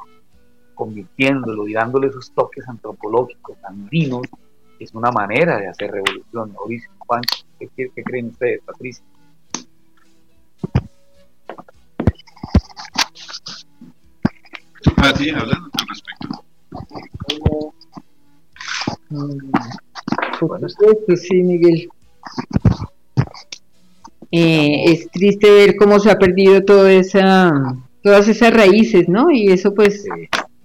[0.73, 4.23] convirtiéndolo y dándole esos toques antropológicos, andinos,
[4.79, 6.53] es una manera de hacer revolución.
[6.53, 7.21] Mauricio, Juan,
[7.59, 9.05] ¿qué, creen ustedes, Patricia?
[15.13, 16.43] Sí, hablando al respecto.
[21.05, 21.89] pues sí, Miguel.
[24.31, 29.29] Eh, es triste ver cómo se ha perdido toda esa, todas esas raíces, ¿no?
[29.31, 30.05] Y eso pues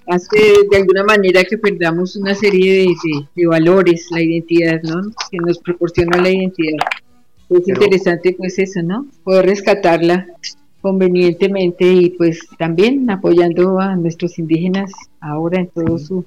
[0.06, 0.38] hace
[0.70, 2.88] de alguna manera que perdamos una serie
[3.36, 5.02] de, valores, la identidad, ¿no?
[5.30, 6.78] Que nos proporciona la identidad.
[7.50, 9.06] Es interesante pues eso, ¿no?
[9.22, 10.26] Poder rescatarla
[10.80, 16.24] convenientemente y pues también apoyando a nuestros indígenas ahora en todo su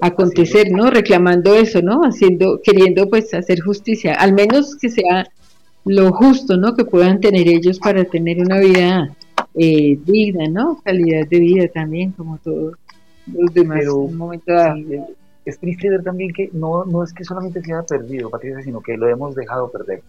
[0.00, 0.90] acontecer, ¿no?
[0.90, 2.02] Reclamando eso, ¿no?
[2.02, 5.26] Haciendo, queriendo pues hacer justicia, al menos que sea
[5.84, 6.74] lo justo, ¿no?
[6.74, 9.16] Que puedan tener ellos para tener una vida
[9.54, 10.80] eh, digna, ¿no?
[10.84, 12.74] Calidad de vida también, como todos
[13.52, 14.52] pero un momento
[15.44, 18.80] es triste ver también que no, no es que solamente se haya perdido, Patricia, sino
[18.80, 20.02] que lo hemos dejado perder.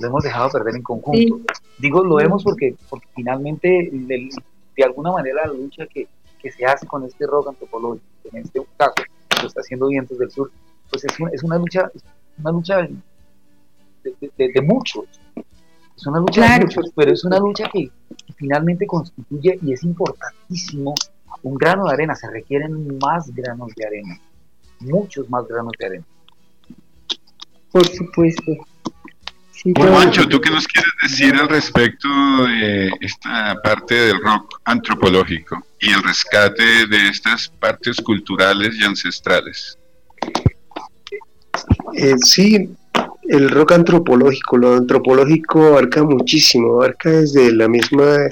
[0.00, 1.40] Lo hemos dejado perder en conjunto.
[1.78, 6.86] Digo lo hemos porque, porque finalmente, de, alguna manera, la lucha que, que, se hace
[6.86, 8.94] con este rock antropológico, en este caso,
[9.40, 10.50] lo está haciendo Vientos del Sur,
[10.90, 11.90] pues es, una, es una lucha,
[12.38, 12.88] una lucha
[14.02, 15.04] de, muchos.
[15.96, 17.90] Es una lucha de muchos, pero es una lucha que
[18.36, 20.94] finalmente constituye y es importantísimo
[21.42, 24.20] un grano de arena, se requieren más granos de arena,
[24.80, 26.04] muchos más granos de arena.
[27.70, 28.52] Por supuesto.
[29.64, 32.08] Bueno, ¿tú qué nos quieres decir al respecto
[32.46, 39.78] de esta parte del rock antropológico y el rescate de estas partes culturales y ancestrales?
[41.94, 42.70] Eh, sí,
[43.28, 48.28] el rock antropológico, lo antropológico abarca muchísimo, abarca desde la misma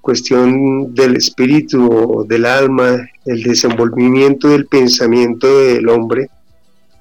[0.00, 6.30] cuestión del espíritu, del alma, el desenvolvimiento del pensamiento del hombre,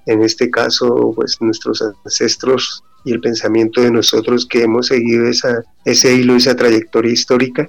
[0.05, 5.63] en este caso, pues nuestros ancestros y el pensamiento de nosotros que hemos seguido esa,
[5.85, 7.67] ese hilo, esa trayectoria histórica,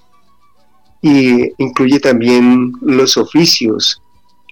[1.01, 4.03] y incluye también los oficios,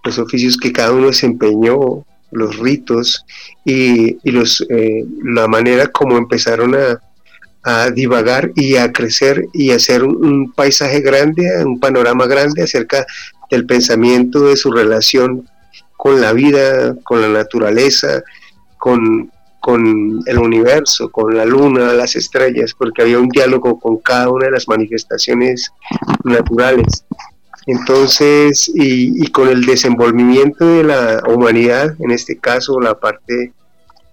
[0.05, 3.25] los oficios que cada uno desempeñó, los ritos
[3.65, 7.01] y, los, eh, la manera como empezaron a,
[7.67, 13.05] a divagar y a crecer y hacer un, paisaje grande, un panorama grande acerca
[13.51, 15.49] del pensamiento, de su relación
[15.97, 18.23] con la vida, con la naturaleza,
[18.79, 19.33] con,
[19.67, 24.45] con el universo, con la luna, las estrellas, porque había un diálogo con cada una
[24.45, 25.73] de las manifestaciones
[26.23, 27.05] naturales.
[27.67, 33.53] Entonces, y, con el desenvolvimiento de la humanidad, en este caso la parte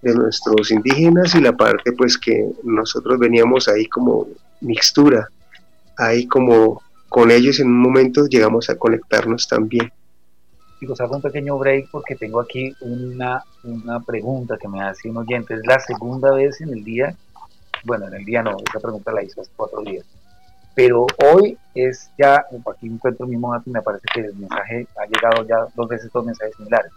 [0.02, 4.26] de nuestros indígenas y la parte pues que nosotros veníamos ahí como
[4.60, 5.28] mixtura,
[5.96, 9.92] ahí como con ellos en un momento llegamos a conectarnos también.
[10.98, 15.54] Hago un pequeño break porque tengo aquí una, una pregunta que me hace un oyente.
[15.54, 17.14] Es la segunda vez en el día,
[17.84, 20.04] bueno, en el día no, esa pregunta la hice hace cuatro días.
[20.74, 25.06] Pero hoy es ya, aquí encuentro mi mismo y me parece que el mensaje ha
[25.06, 26.92] llegado ya dos veces dos mensajes similares.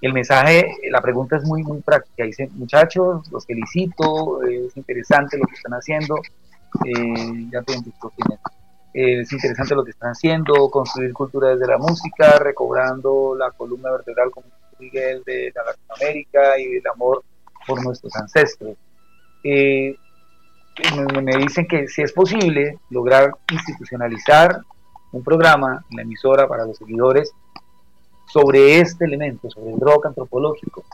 [0.00, 2.24] El mensaje, la pregunta es muy, muy práctica.
[2.24, 6.16] Dice, muchachos, los felicito, es interesante lo que están haciendo.
[6.84, 8.38] Eh, ya te identifico quién
[8.94, 13.90] eh, es interesante lo que están haciendo, construir cultura desde la música, recobrando la columna
[13.90, 14.46] vertebral como
[14.78, 17.24] Miguel de la Latinoamérica y el amor
[17.66, 18.76] por nuestros ancestros.
[19.42, 19.96] Eh,
[21.22, 24.60] me, dicen que si es posible lograr institucionalizar
[25.12, 27.32] un programa en la emisora para los seguidores
[28.26, 30.84] sobre este elemento, sobre el rock antropológico.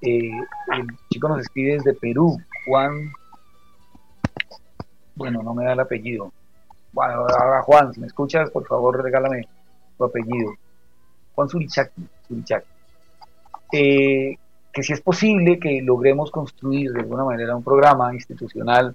[0.00, 0.30] Eh,
[0.72, 3.12] el chico nos escribe desde Perú, Juan,
[5.14, 6.32] bueno, no me da el apellido,
[6.94, 9.48] bueno, ahora Juan, si me escuchas, por favor, regálame
[9.98, 10.54] tu apellido.
[11.34, 12.06] Juan Surichaki.
[13.72, 14.36] Eh,
[14.72, 18.94] que si es posible que logremos construir de alguna manera un programa institucional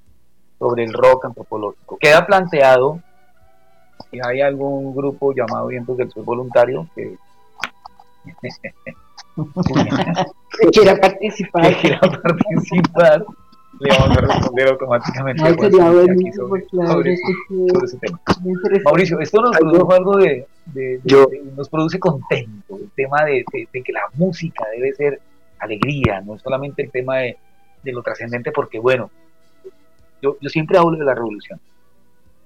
[0.57, 1.97] sobre el rock antropológico.
[1.97, 3.01] Queda planteado
[4.09, 7.17] que hay algún grupo llamado Vientos del Sur Voluntario que,
[10.61, 11.67] que quiera participar.
[11.67, 13.25] Que quiera participar
[13.79, 15.43] le vamos a responder automáticamente.
[18.83, 20.47] Mauricio, esto nos produjo algo de,
[21.55, 25.21] nos produce contento, el tema de, que la música debe ser
[25.59, 27.37] alegría, no es solamente el tema de,
[27.85, 29.09] lo trascendente, porque bueno,
[30.21, 31.59] yo, yo siempre hablo de la revolución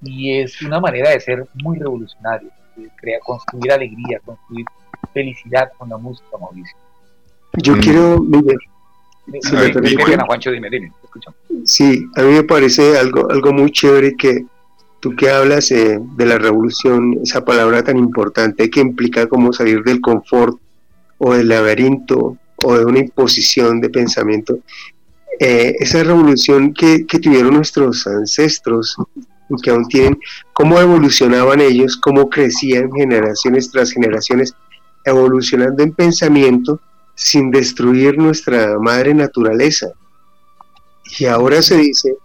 [0.04, 4.66] y es una manera de ser muy revolucionario, de crear, construir alegría, construir
[5.14, 6.78] felicidad con la música, Mauricio.
[7.62, 8.58] Yo quiero, Miguel,
[11.66, 14.46] Sí, a mí me parece algo, algo muy chévere que
[15.00, 19.84] tú que hablas eh, de la revolución, esa palabra tan importante que implica como salir
[19.84, 20.58] del confort
[21.18, 24.60] o del laberinto o de una imposición de pensamiento,
[25.40, 28.96] eh, esa revolución que, que, tuvieron nuestros ancestros,
[29.62, 30.18] que aún tienen,
[30.54, 34.54] cómo evolucionaban ellos, cómo crecían generaciones tras generaciones,
[35.04, 36.80] evolucionando en pensamiento,
[37.16, 39.88] sin destruir nuestra madre naturaleza.
[41.20, 42.16] Y ahora se dice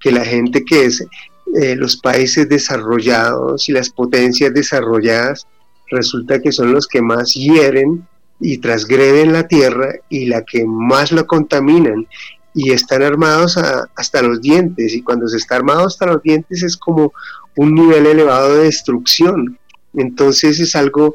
[0.00, 1.06] que la gente que es
[1.54, 5.46] eh, los países desarrollados y las potencias desarrolladas,
[5.90, 8.06] resulta que son los que más hieren
[8.40, 12.08] y transgreden la tierra y la que más lo contaminan
[12.54, 13.56] y están armados
[13.96, 17.12] hasta los dientes y cuando se está armado hasta los dientes es como
[17.56, 19.58] un nivel elevado de destrucción.
[19.94, 21.14] Entonces es algo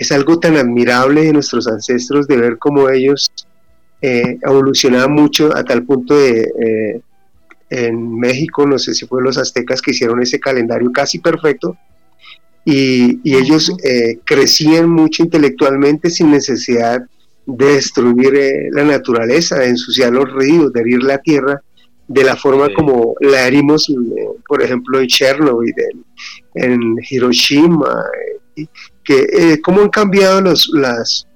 [0.00, 3.30] es algo tan admirable de nuestros ancestros de ver cómo ellos
[4.00, 7.00] eh, evolucionaban mucho a tal punto de eh,
[7.68, 11.76] en México, no sé si fue los aztecas que hicieron ese calendario casi perfecto,
[12.64, 17.02] y, ellos eh, crecían mucho intelectualmente sin necesidad
[17.44, 18.32] de destruir
[18.72, 21.60] la naturaleza, de ensuciar los ríos, de herir la tierra,
[22.08, 23.94] de la forma como la herimos,
[24.48, 25.74] por ejemplo, en Chernobyl,
[26.54, 28.02] en, Hiroshima,
[29.04, 31.26] que eh, cómo han cambiado los, las,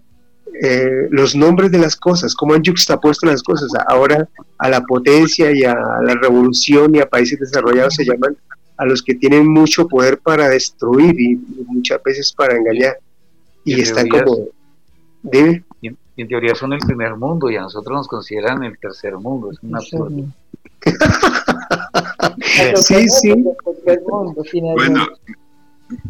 [0.62, 3.70] eh, los nombres de las cosas, cómo han juxtapuesto las cosas.
[3.88, 8.36] Ahora a la potencia y a la revolución y a países desarrollados se llaman
[8.76, 12.98] a los que tienen mucho poder para destruir y muchas veces para engañar.
[13.64, 14.48] Y, están como...
[15.22, 15.64] Dime.
[15.80, 19.50] Y en teoría son el primer mundo y a nosotros nos consideran el tercer mundo.
[19.50, 20.24] Es un absurdo.
[22.76, 23.34] sí, sí.
[24.74, 25.06] Bueno,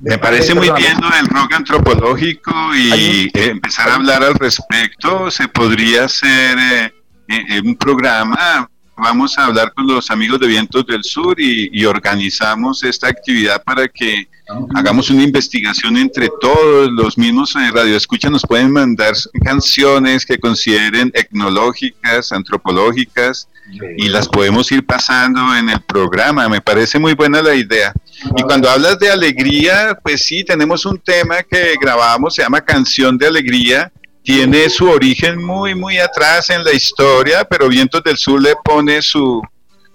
[0.02, 5.30] me parece muy bien lo del rock antropológico y empezar a hablar al respecto.
[5.30, 6.92] Se podría hacer eh,
[7.28, 8.68] eh, un programa.
[8.96, 13.88] Vamos a hablar con los amigos de Vientos del Sur y, organizamos esta actividad para
[13.88, 14.28] que
[14.74, 16.90] hagamos una investigación entre todos.
[16.92, 23.48] Los mismos eh, radioescuchas nos pueden mandar canciones que consideren etnológicas, antropológicas
[23.96, 26.48] y las podemos ir pasando en el programa.
[26.48, 27.92] Me parece muy buena la idea.
[28.36, 33.18] Y cuando hablas de alegría, pues sí, tenemos un tema que grabamos, se llama Canción
[33.18, 33.92] de Alegría.
[34.24, 39.02] Tiene su origen muy, muy atrás en la historia, pero Vientos del Sur le pone
[39.02, 39.42] su,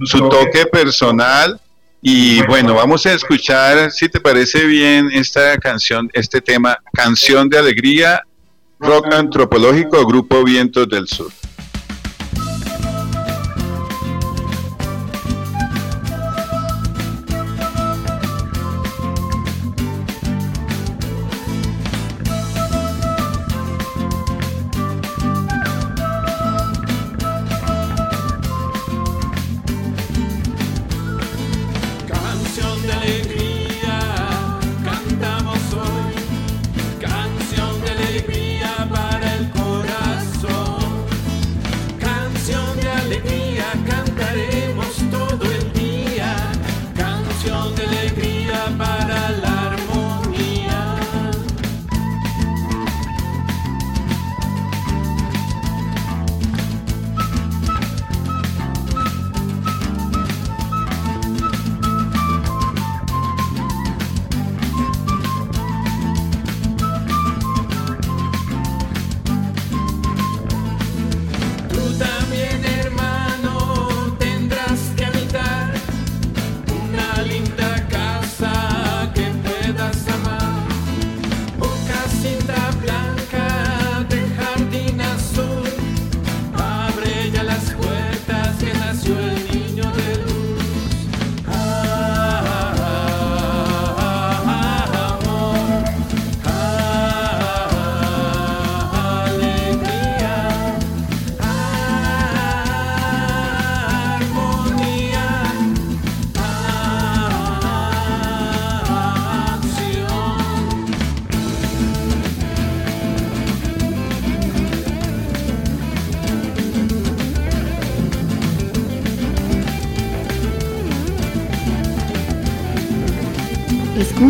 [0.03, 1.59] su toque personal.
[1.99, 7.57] Y bueno, vamos a escuchar, si te parece bien, esta canción, este tema, Canción de
[7.57, 8.21] Alegría,
[8.79, 11.31] rock antropológico, Grupo Vientos del Sur.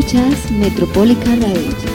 [0.09, 1.88] Escuchas Metropólica Radio.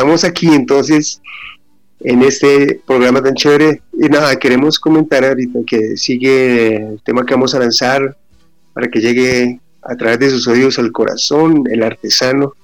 [0.00, 1.20] Estamos aquí entonces
[2.00, 3.82] en este programa tan chévere.
[3.92, 8.16] Y nada, queremos comentar ahorita que sigue el tema que vamos a lanzar
[8.72, 12.54] para que llegue a través de sus oídos al corazón, el artesano,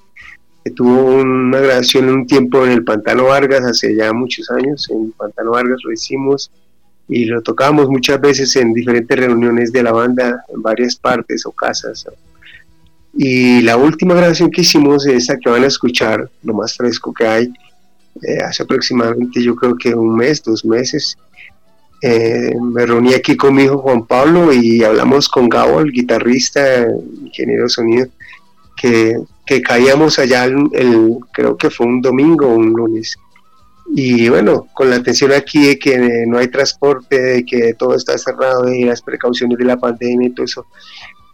[0.65, 4.89] que tuvo una grabación en un tiempo en el Pantano Vargas, hace ya muchos años,
[4.89, 6.51] en Pantano Vargas lo hicimos
[7.07, 11.53] y lo tocamos muchas veces en diferentes reuniones de la banda, en varias partes o
[11.53, 12.07] casas
[13.19, 17.27] y la última grabación que hicimos es que van a escuchar, lo más fresco que
[17.27, 17.53] hay,
[18.23, 21.17] eh, hace aproximadamente yo creo que un mes, dos meses.
[22.03, 26.87] Eh, me reuní aquí con mi hijo Juan Pablo y hablamos con Gabo, el guitarrista,
[27.25, 28.07] ingeniero de sonido,
[28.77, 33.17] que, que caíamos allá, el, creo que fue un domingo o un lunes.
[33.95, 38.19] Y bueno, con la atención aquí de que no hay transporte, de que todo está
[38.19, 40.67] cerrado y las precauciones de la pandemia y todo eso,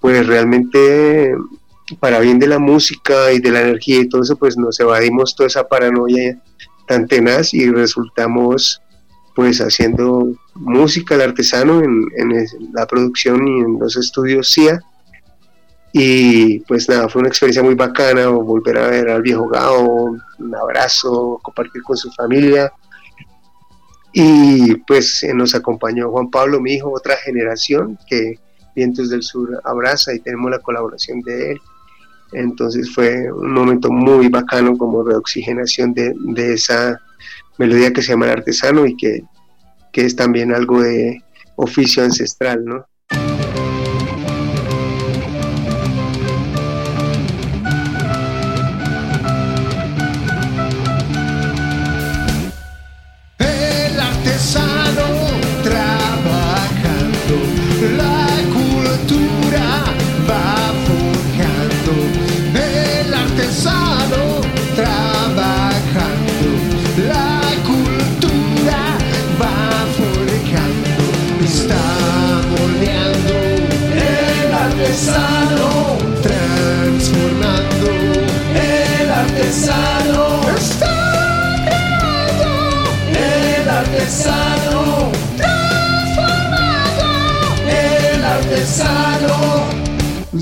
[0.01, 1.35] pues realmente
[1.95, 5.35] para bien de la música y de la energía y todo eso, pues nos evadimos
[5.35, 6.41] toda esa paranoia
[6.87, 8.81] tan tenaz y resultamos
[9.35, 14.81] pues haciendo música al artesano en, la producción y en los estudios CIA.
[15.95, 20.55] Y pues nada, fue una experiencia muy bacana volver a ver al viejo Gao, un
[20.55, 22.73] abrazo, compartir con su familia.
[24.13, 28.39] Y pues nos acompañó Juan Pablo, mi hijo, otra generación que
[28.75, 31.61] Vientos del Sur abraza y tenemos la colaboración de él.
[32.33, 37.01] Entonces fue un momento muy bacano como reoxigenación de, de esa
[37.59, 39.23] melodía que se llama el artesano y que,
[39.93, 41.23] que es también algo de
[41.57, 42.87] oficio ancestral, ¿no?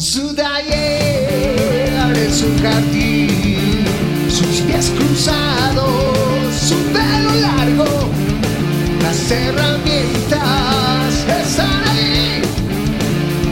[0.01, 3.85] Su taller abre su jardín,
[4.29, 7.85] sus pies cruzados, su pelo largo,
[9.03, 12.43] las herramientas están ahí,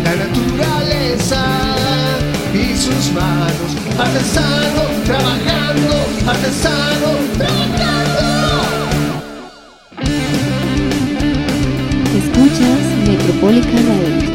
[0.05, 1.45] la naturaleza
[2.55, 5.95] y sus manos, artesano trabajando,
[6.27, 7.89] artesano trabajando.
[12.17, 14.28] Escuchas Metropólica Radio.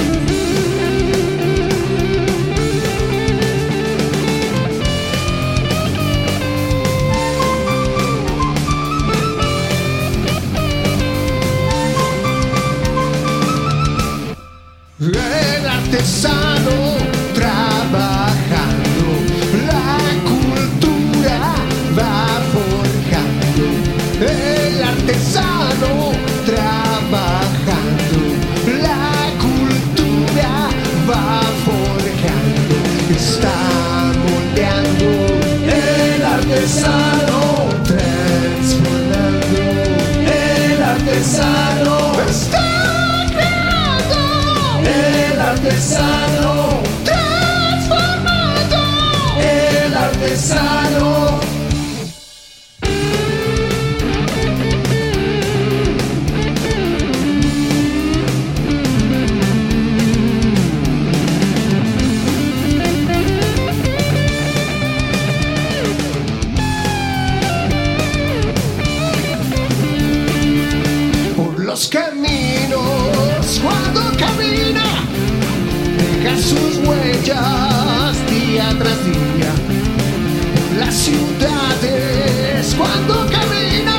[80.93, 83.97] Ciudades cuando camina,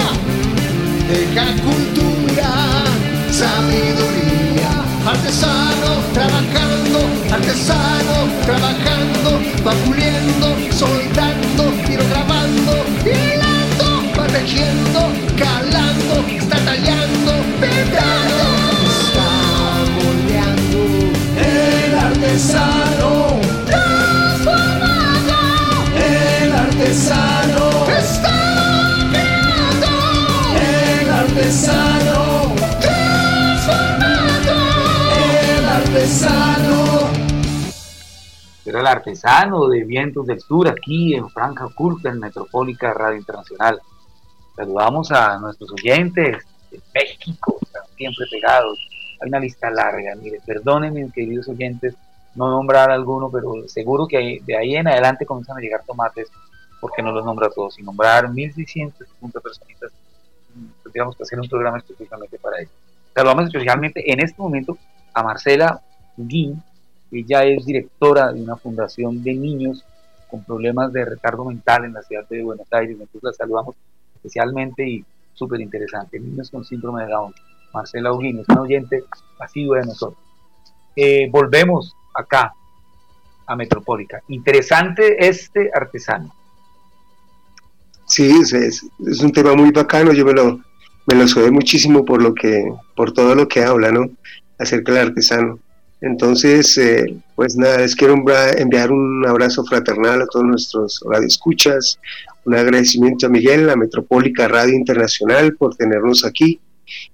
[1.08, 2.52] deja cultura,
[3.30, 3.93] sabiduría.
[38.74, 43.80] El artesano de Vientos del Sur aquí en Franja Oculta, en Metropólica Radio Internacional.
[44.56, 48.78] Saludamos a nuestros oyentes de México, están siempre pegados.
[49.20, 51.94] Hay una lista larga, mire, perdónenme, queridos oyentes,
[52.34, 56.28] no nombrar alguno, pero seguro que de ahí en adelante comienzan a llegar tomates,
[56.80, 57.78] porque no los nombra todos.
[57.78, 59.92] Y nombrar 1.650 personitas,
[60.82, 62.70] tendríamos que hacer un programa específicamente para ello.
[63.14, 64.76] Saludamos especialmente en este momento
[65.12, 65.80] a Marcela
[66.16, 66.60] Guín,
[67.10, 69.84] ella es directora de una fundación de niños
[70.30, 72.96] con problemas de retardo mental en la ciudad de Buenos Aires.
[72.98, 73.76] Entonces la saludamos
[74.16, 76.18] especialmente y súper interesante.
[76.18, 77.34] Niños con síndrome de Down.
[77.72, 79.04] Marcela Uguín es un oyente
[79.36, 80.18] pasivo de nosotros.
[80.96, 82.52] Eh, volvemos acá
[83.46, 84.22] a Metropólica.
[84.28, 86.34] Interesante este artesano.
[88.06, 88.86] Sí, es,
[89.22, 90.60] un tema muy bacano, yo me lo,
[91.06, 94.08] me lo muchísimo por lo que, por todo lo que habla, ¿no?
[94.58, 95.58] Acerca del artesano.
[96.04, 98.14] Entonces, eh, pues nada, les quiero
[98.58, 101.98] enviar un abrazo fraternal a todos nuestros radioescuchas,
[102.44, 106.60] un agradecimiento a Miguel, a Metropólica Radio Internacional por tenernos aquí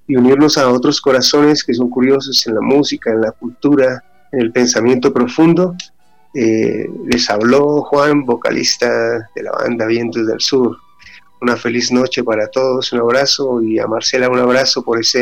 [0.08, 4.40] y unirnos a otros corazones que son curiosos en la música, en la cultura, en
[4.40, 5.76] el pensamiento profundo.
[6.34, 8.88] Eh, les habló Juan, vocalista
[9.36, 10.76] de la banda Vientos del Sur.
[11.40, 15.20] Una feliz noche para todos, un abrazo y a Marcela un abrazo por esa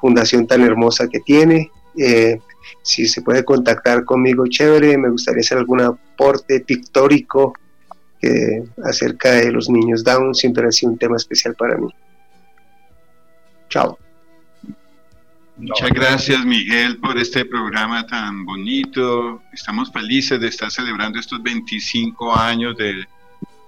[0.00, 1.70] fundación tan hermosa que tiene.
[1.96, 2.40] Eh,
[2.82, 7.54] si se puede contactar conmigo, chévere, me gustaría hacer algún aporte pictórico
[8.20, 11.88] que acerca de los niños Down, siempre ha sido un tema especial para mí.
[13.68, 13.98] Chao.
[15.58, 19.42] Muchas gracias Miguel por este programa tan bonito.
[19.52, 23.06] Estamos felices de estar celebrando estos 25 años del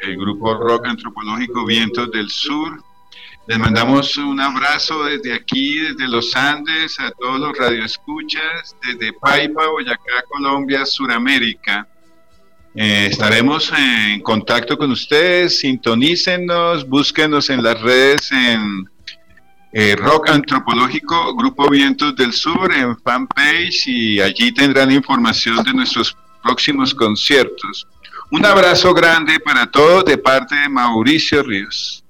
[0.01, 2.83] el grupo rock antropológico Vientos del Sur.
[3.49, 9.67] Les mandamos un abrazo desde aquí, desde los Andes, a todos los radioescuchas, desde Paipa,
[9.69, 11.89] Boyacá, Colombia, Suramérica.
[12.75, 18.85] Eh, estaremos en contacto con ustedes, sintonícenos, búsquenos en las redes en
[19.73, 26.15] eh, Rock Antropológico Grupo Vientos del Sur en fanpage y allí tendrán información de nuestros
[26.43, 27.87] próximos conciertos.
[28.31, 32.05] Un abrazo grande para todos de parte de Mauricio Ríos.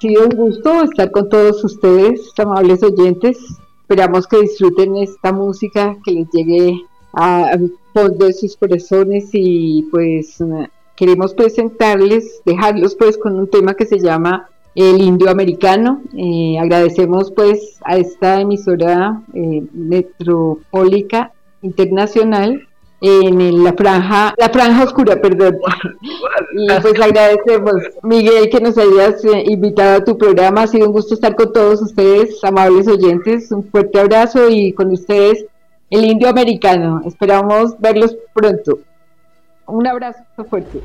[0.00, 3.38] Sido un gusto estar con todos ustedes, amables oyentes.
[3.82, 6.82] Esperamos que disfruten esta música, que les llegue
[7.12, 7.56] a-
[7.92, 10.38] fondo de sus corazones y pues
[10.96, 16.00] queremos presentarles, dejarlos pues con un tema que se llama El Indio Americano.
[16.16, 21.32] Eh, agradecemos pues a esta emisora eh, metropólica
[21.62, 22.66] internacional
[23.00, 25.58] en la franja, la franja oscura, perdón.
[26.52, 30.62] Y pues agradecemos, Miguel, que nos hayas eh, invitado a tu programa.
[30.62, 33.50] Ha sido un gusto estar con todos ustedes, amables oyentes.
[33.52, 35.44] Un fuerte abrazo y con ustedes
[35.90, 37.02] el indio americano.
[37.06, 38.80] Esperamos verlos pronto.
[39.66, 40.80] Un abrazo fuerte.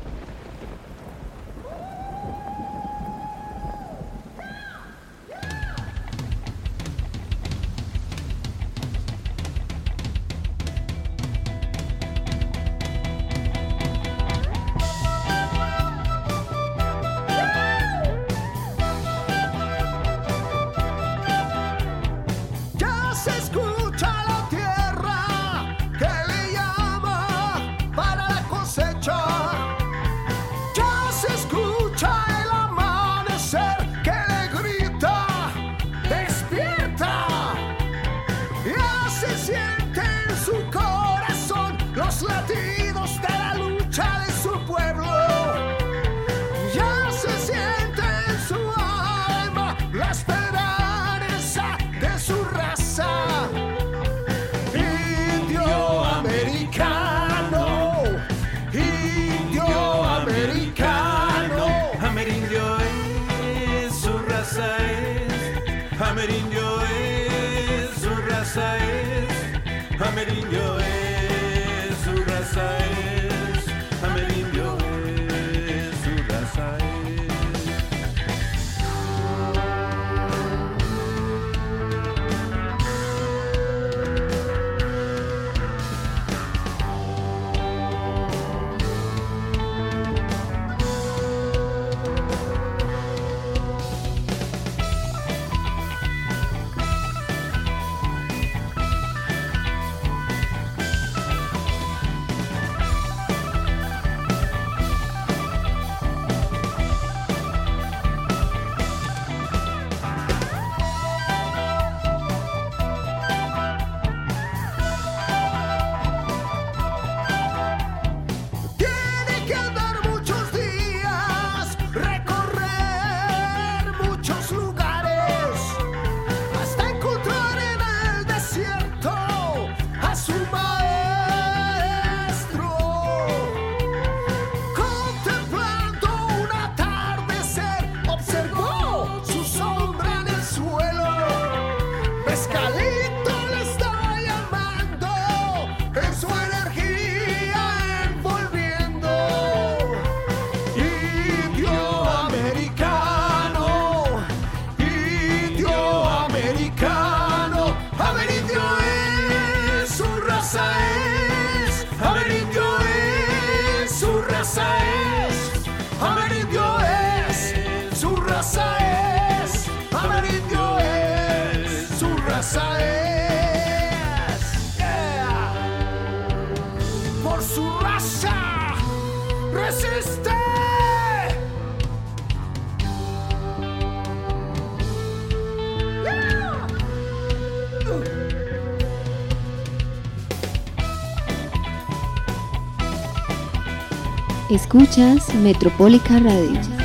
[194.78, 196.75] Escuchas Metropólica Radio.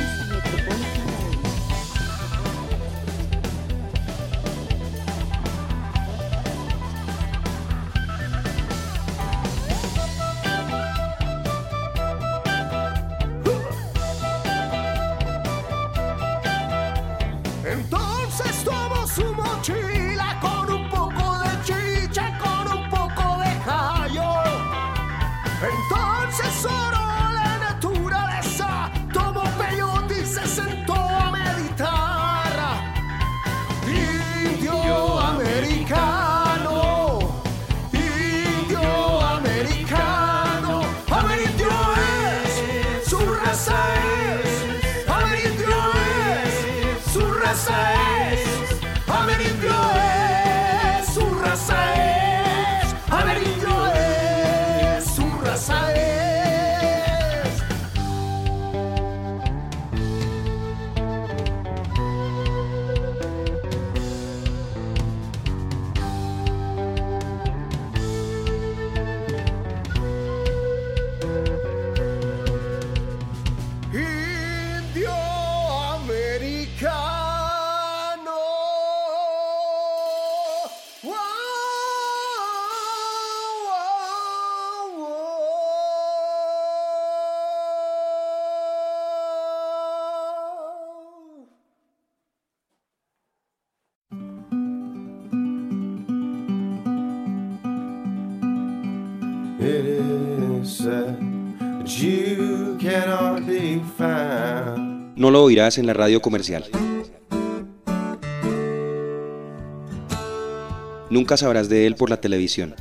[105.32, 106.64] Lo oirás en la radio comercial.
[111.08, 112.74] Nunca sabrás de él por la televisión.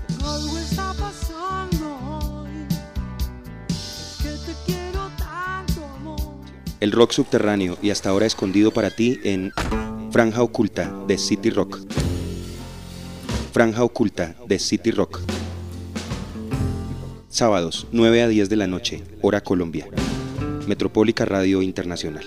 [6.81, 9.51] El rock subterráneo y hasta ahora escondido para ti en
[10.11, 11.79] Franja Oculta de City Rock.
[13.53, 15.21] Franja Oculta de City Rock.
[17.29, 19.87] Sábados, 9 a 10 de la noche, hora Colombia.
[20.71, 22.23] Metropólica Radio Internacional.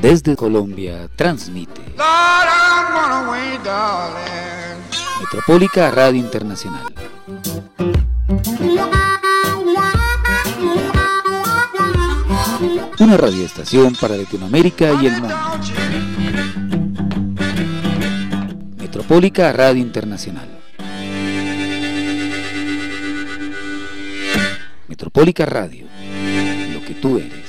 [0.00, 1.82] Desde Colombia transmite
[5.20, 6.99] Metropólica Radio Internacional.
[13.00, 15.34] Una radioestación para Latinoamérica y el mundo.
[18.76, 20.46] Metropólica Radio Internacional.
[24.86, 25.86] Metropólica Radio.
[26.74, 27.39] Lo que tú eres.